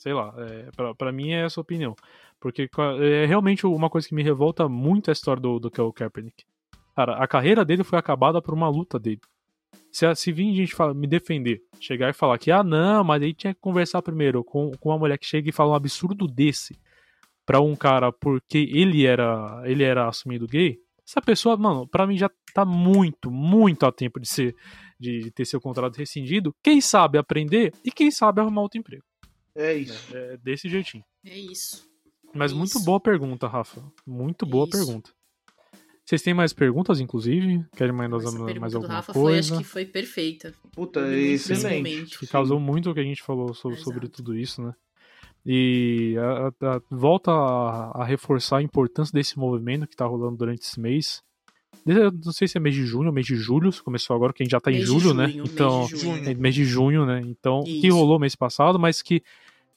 [0.04, 0.34] Sei lá.
[0.36, 1.96] É, pra mim é essa a opinião.
[2.38, 2.68] Porque
[3.00, 6.44] é realmente uma coisa que me revolta muito a história do, do Kel Kaepernick.
[6.94, 9.22] Cara, a carreira dele foi acabada por uma luta dele.
[9.90, 13.32] Se, se vir gente fala, me defender, chegar e falar que, ah, não, mas aí
[13.32, 16.78] tinha que conversar primeiro com, com uma mulher que chega e fala um absurdo desse
[17.46, 20.76] pra um cara porque ele era, ele era assumido gay,
[21.06, 24.54] essa pessoa, mano, pra mim já tá muito, muito a tempo de ser
[25.00, 26.54] de ter seu contrato rescindido.
[26.62, 29.04] Quem sabe aprender e quem sabe arrumar outro emprego.
[29.56, 30.16] É isso.
[30.16, 31.04] É, é desse jeitinho.
[31.24, 31.88] É isso.
[32.34, 32.84] Mas é muito isso.
[32.84, 33.82] boa pergunta, Rafa.
[34.06, 34.76] Muito boa isso.
[34.76, 35.10] pergunta.
[36.04, 37.64] Vocês têm mais perguntas, inclusive?
[37.74, 39.48] Querem mais, mais alguma Rafa coisa?
[39.48, 40.52] Foi, acho que foi perfeita.
[40.72, 42.18] Puta, excelente.
[42.18, 44.74] Que causou muito o que a gente falou sobre, sobre tudo isso, né?
[45.46, 50.62] E a, a, volta a, a, reforçar a importância desse movimento que tá rolando durante
[50.62, 51.22] esse mês.
[51.86, 54.44] Não sei se é mês de junho ou mês de julho, começou agora, que a
[54.44, 55.28] gente já tá mês em julho, né?
[55.28, 55.50] junho, né?
[55.52, 56.28] Então, mês de junho.
[56.28, 57.20] É mês de junho, né?
[57.24, 57.80] Então, isso.
[57.80, 59.22] que rolou mês passado, mas que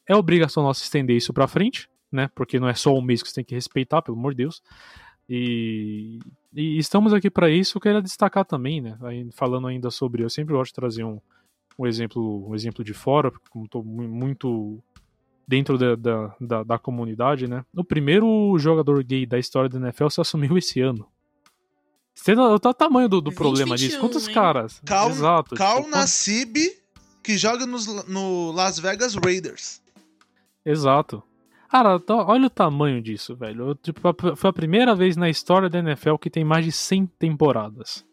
[0.07, 2.29] é obrigação nossa estender isso pra frente, né?
[2.33, 4.61] Porque não é só um mês que você tem que respeitar, pelo amor de Deus.
[5.29, 6.19] E,
[6.53, 7.77] e estamos aqui para isso.
[7.77, 8.97] Eu queria destacar também, né?
[9.33, 10.23] Falando ainda sobre.
[10.23, 11.19] Eu sempre gosto de trazer um,
[11.77, 14.81] um exemplo um exemplo de fora, porque como estou muito
[15.47, 17.65] dentro da, da, da, da, comunidade, né?
[17.75, 21.07] O primeiro jogador gay da história da NFL se assumiu esse ano.
[22.13, 23.99] Você tá o tamanho do, do problema 21, disso?
[23.99, 24.33] Quantos hein?
[24.33, 24.81] caras?
[24.83, 25.55] Cal, Exato.
[25.55, 26.57] Cal tipo, Nassib,
[27.23, 29.81] que joga nos, no Las Vegas Raiders.
[30.69, 31.23] Exato.
[31.69, 33.73] Cara, olha o tamanho disso, velho.
[33.75, 34.01] Tipo,
[34.35, 38.05] foi a primeira vez na história da NFL que tem mais de 100 temporadas.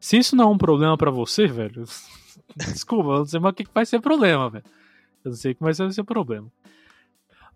[0.00, 1.84] Se isso não é um problema para você, velho,
[2.56, 4.64] desculpa, eu não sei mais o que vai ser problema, velho.
[5.22, 6.50] Eu não sei o que vai ser problema.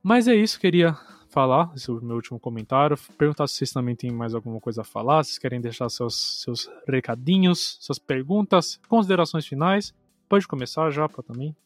[0.02, 0.94] Mas é isso, queria
[1.30, 2.98] falar, esse é o meu último comentário.
[3.16, 6.70] Perguntar se vocês também têm mais alguma coisa a falar, se querem deixar seus, seus
[6.86, 9.94] recadinhos, suas perguntas, considerações finais.
[10.28, 11.56] Pode começar já, para também.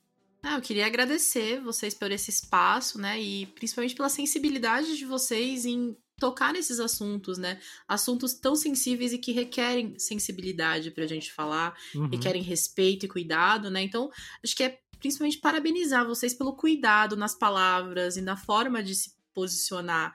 [0.46, 3.18] Ah, eu queria agradecer vocês por esse espaço, né?
[3.18, 7.58] E principalmente pela sensibilidade de vocês em tocar nesses assuntos, né?
[7.88, 12.08] Assuntos tão sensíveis e que requerem sensibilidade pra gente falar, uhum.
[12.08, 13.80] requerem respeito e cuidado, né?
[13.82, 14.10] Então,
[14.44, 19.14] acho que é principalmente parabenizar vocês pelo cuidado nas palavras e na forma de se
[19.32, 20.14] posicionar.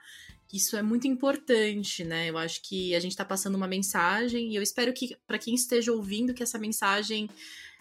[0.52, 2.30] Isso é muito importante, né?
[2.30, 5.56] Eu acho que a gente tá passando uma mensagem e eu espero que, para quem
[5.56, 7.28] esteja ouvindo, que essa mensagem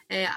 [0.09, 0.27] é,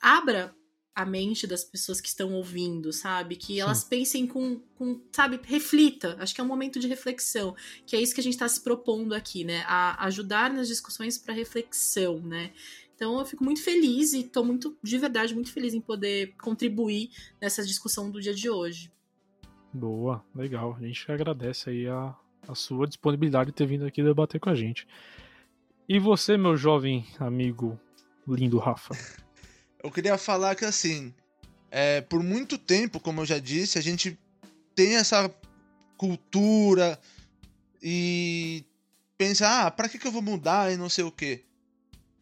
[0.00, 0.54] abra
[0.94, 3.34] a mente das pessoas que estão ouvindo, sabe?
[3.34, 3.88] Que elas Sim.
[3.88, 6.16] pensem com, com, sabe, reflita.
[6.20, 8.62] Acho que é um momento de reflexão, que é isso que a gente está se
[8.62, 9.64] propondo aqui, né?
[9.66, 12.52] A ajudar nas discussões para reflexão, né?
[12.94, 17.10] Então eu fico muito feliz e estou muito, de verdade, muito feliz em poder contribuir
[17.40, 18.92] nessa discussão do dia de hoje.
[19.72, 20.76] Boa, legal.
[20.78, 22.14] A gente agradece aí a,
[22.46, 24.86] a sua disponibilidade de ter vindo aqui debater com a gente.
[25.88, 27.78] E você, meu jovem amigo
[28.28, 28.94] lindo Rafa?
[29.84, 31.12] Eu queria falar que assim,
[31.70, 34.18] é, por muito tempo, como eu já disse, a gente
[34.74, 35.30] tem essa
[35.98, 36.98] cultura
[37.82, 38.64] e
[39.18, 41.44] pensa, ah, pra que, que eu vou mudar e não sei o que.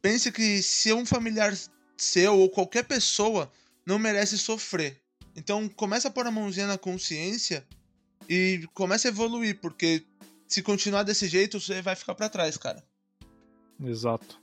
[0.02, 1.56] Pense que se um familiar
[1.96, 3.48] seu ou qualquer pessoa
[3.86, 5.00] não merece sofrer.
[5.36, 7.64] Então começa a pôr a mãozinha na consciência
[8.28, 10.04] e começa a evoluir, porque
[10.48, 12.82] se continuar desse jeito, você vai ficar para trás, cara.
[13.80, 14.42] Exato.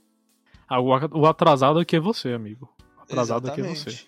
[0.66, 2.79] Ah, o atrasado aqui é você, amigo
[3.10, 3.80] atrasado Exatamente.
[3.80, 4.06] aqui você.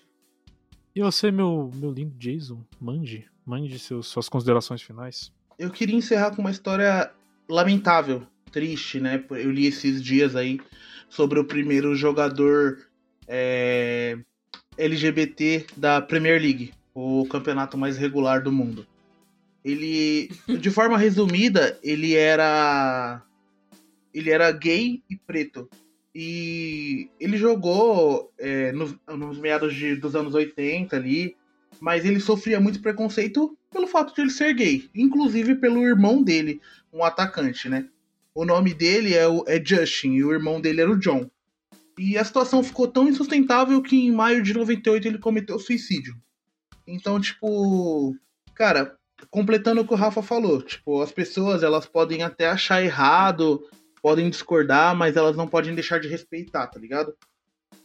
[0.95, 5.31] E você, meu, meu lindo Jason, mande, mande seus, suas considerações finais.
[5.57, 7.11] Eu queria encerrar com uma história
[7.49, 9.23] lamentável, triste, né?
[9.31, 10.59] Eu li esses dias aí
[11.09, 12.87] sobre o primeiro jogador
[13.27, 14.17] é,
[14.77, 18.85] LGBT da Premier League, o campeonato mais regular do mundo.
[19.63, 20.29] Ele,
[20.59, 23.23] de forma resumida, ele era
[24.13, 25.67] ele era gay e preto.
[26.15, 31.35] E ele jogou é, nos, nos, meados de, dos anos 80 ali,
[31.79, 36.61] mas ele sofria muito preconceito pelo fato de ele ser gay, inclusive pelo irmão dele,
[36.91, 37.87] um atacante, né?
[38.35, 41.29] O nome dele é, o, é Justin e o irmão dele era o John.
[41.97, 46.15] E a situação ficou tão insustentável que em maio de 98 ele cometeu suicídio.
[46.87, 48.15] Então, tipo,
[48.55, 48.97] cara,
[49.29, 53.63] completando o que o Rafa falou, tipo, as pessoas elas podem até achar errado
[54.03, 57.15] podem discordar, mas elas não podem deixar de respeitar, tá ligado?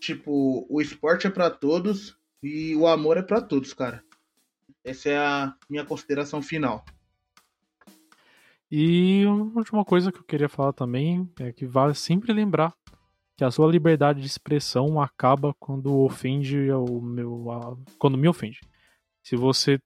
[0.00, 4.02] Tipo, o esporte é para todos e o amor é para todos, cara.
[4.84, 6.84] Essa é a minha consideração final.
[8.68, 12.74] E uma última coisa que eu queria falar também é que vale sempre lembrar
[13.36, 18.60] que a sua liberdade de expressão acaba quando ofende o meu, a, quando me ofende.
[19.22, 19.80] Se você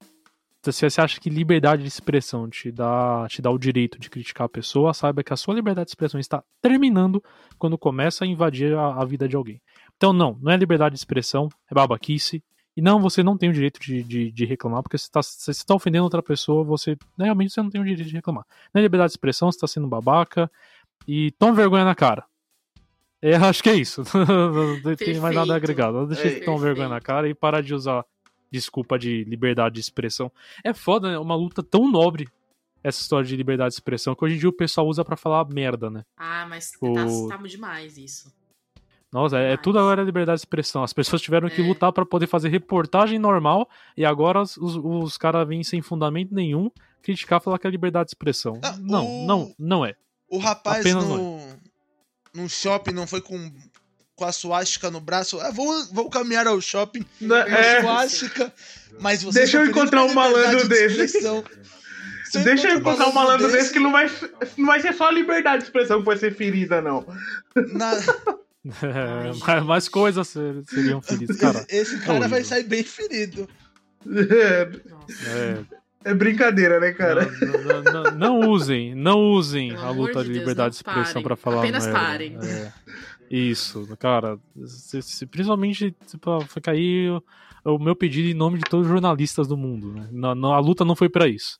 [0.70, 4.44] se você acha que liberdade de expressão te dá, te dá o direito de criticar
[4.44, 7.22] a pessoa, saiba que a sua liberdade de expressão está terminando
[7.58, 9.60] quando começa a invadir a, a vida de alguém.
[9.96, 12.44] Então, não, não é liberdade de expressão, é babaquice.
[12.76, 15.64] E não, você não tem o direito de, de, de reclamar, porque se você está
[15.66, 18.44] tá ofendendo outra pessoa, você realmente você não tem o direito de reclamar.
[18.72, 20.50] Não é liberdade de expressão, você está sendo babaca.
[21.06, 22.24] E toma vergonha na cara.
[23.20, 24.02] É, acho que é isso.
[24.84, 26.06] não tem mais nada agregado.
[26.06, 28.04] Deixa é, de tomar vergonha na cara e parar de usar
[28.52, 30.30] desculpa de liberdade de expressão.
[30.62, 31.18] É foda, né?
[31.18, 32.28] Uma luta tão nobre
[32.84, 35.44] essa história de liberdade de expressão que hoje em dia o pessoal usa para falar
[35.48, 36.04] merda, né?
[36.16, 36.92] Ah, mas o...
[37.28, 38.32] tá, tá demais isso.
[39.12, 40.82] Nossa, é, é, tudo agora liberdade de expressão.
[40.82, 41.64] As pessoas tiveram que é.
[41.64, 46.70] lutar para poder fazer reportagem normal e agora os, os caras vêm sem fundamento nenhum
[47.02, 48.58] criticar falar que é liberdade de expressão.
[48.62, 49.26] Ah, não, o...
[49.26, 49.94] não, não é.
[50.28, 51.58] O rapaz Apenas no, não é.
[52.34, 53.52] no shopping não foi com
[54.22, 55.40] com a suástica no braço.
[55.40, 57.80] Ah, vou, vou caminhar ao shopping com é.
[57.80, 58.52] suástica,
[59.00, 61.20] mas você Deixa eu encontrar um malandro de desse.
[62.44, 64.08] Deixa eu encontrar um malandro desse, desse que não vai,
[64.56, 67.04] não vai ser só a liberdade de expressão que vai ser ferida, não.
[67.72, 67.92] Na...
[68.80, 70.28] É, mais coisas
[70.68, 71.66] seriam feridas, cara.
[71.68, 73.48] Esse cara vai sair bem ferido.
[74.06, 74.68] É.
[76.04, 77.28] É brincadeira, né, cara?
[77.40, 81.36] Não, não, não, não usem, não usem a luta de, de liberdade de expressão para
[81.36, 82.00] falar Apenas merda.
[82.00, 82.38] parem.
[83.32, 84.38] Isso, cara.
[84.66, 87.22] Se, se, principalmente tipo, fica aí o,
[87.64, 89.90] o, meu pedido em nome de todos os jornalistas do mundo.
[89.90, 90.06] Né?
[90.12, 91.58] Na, na, a luta não foi para isso.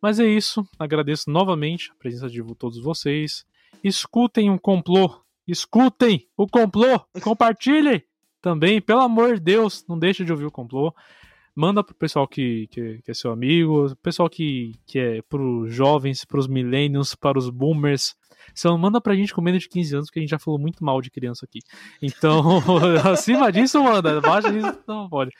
[0.00, 0.66] Mas é isso.
[0.78, 3.44] Agradeço novamente a presença de todos vocês.
[3.82, 5.20] Escutem o um complô.
[5.46, 6.98] Escutem o complô.
[7.22, 8.02] Compartilhem
[8.40, 8.80] também.
[8.80, 10.94] Pelo amor de Deus, não deixe de ouvir o complô.
[11.54, 16.24] Manda pro pessoal que, que, que é seu amigo, pessoal que, que é pros jovens,
[16.24, 18.16] pros millennials, para os boomers
[18.52, 20.58] você não manda pra gente com menos de 15 anos, porque a gente já falou
[20.58, 21.60] muito mal de criança aqui.
[22.02, 22.58] Então,
[23.12, 24.18] acima disso, manda.
[24.18, 25.30] Abaixo disso, não pode.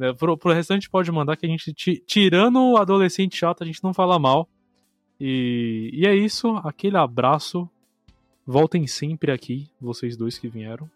[0.00, 1.72] É, pro, pro restante pode mandar que a gente,
[2.06, 4.48] tirando o adolescente chato, a gente não fala mal.
[5.20, 7.68] E, e é isso, aquele abraço.
[8.46, 10.90] Voltem sempre aqui, vocês dois que vieram.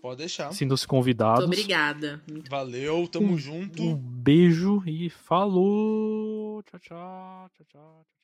[0.00, 0.52] Pode deixar.
[0.52, 1.46] Sintam-se convidados.
[1.46, 2.22] Muito obrigada.
[2.48, 3.82] Valeu, tamo um, junto.
[3.82, 6.62] Um beijo e falou.
[6.62, 8.17] Tchau, tchau, tchau, tchau.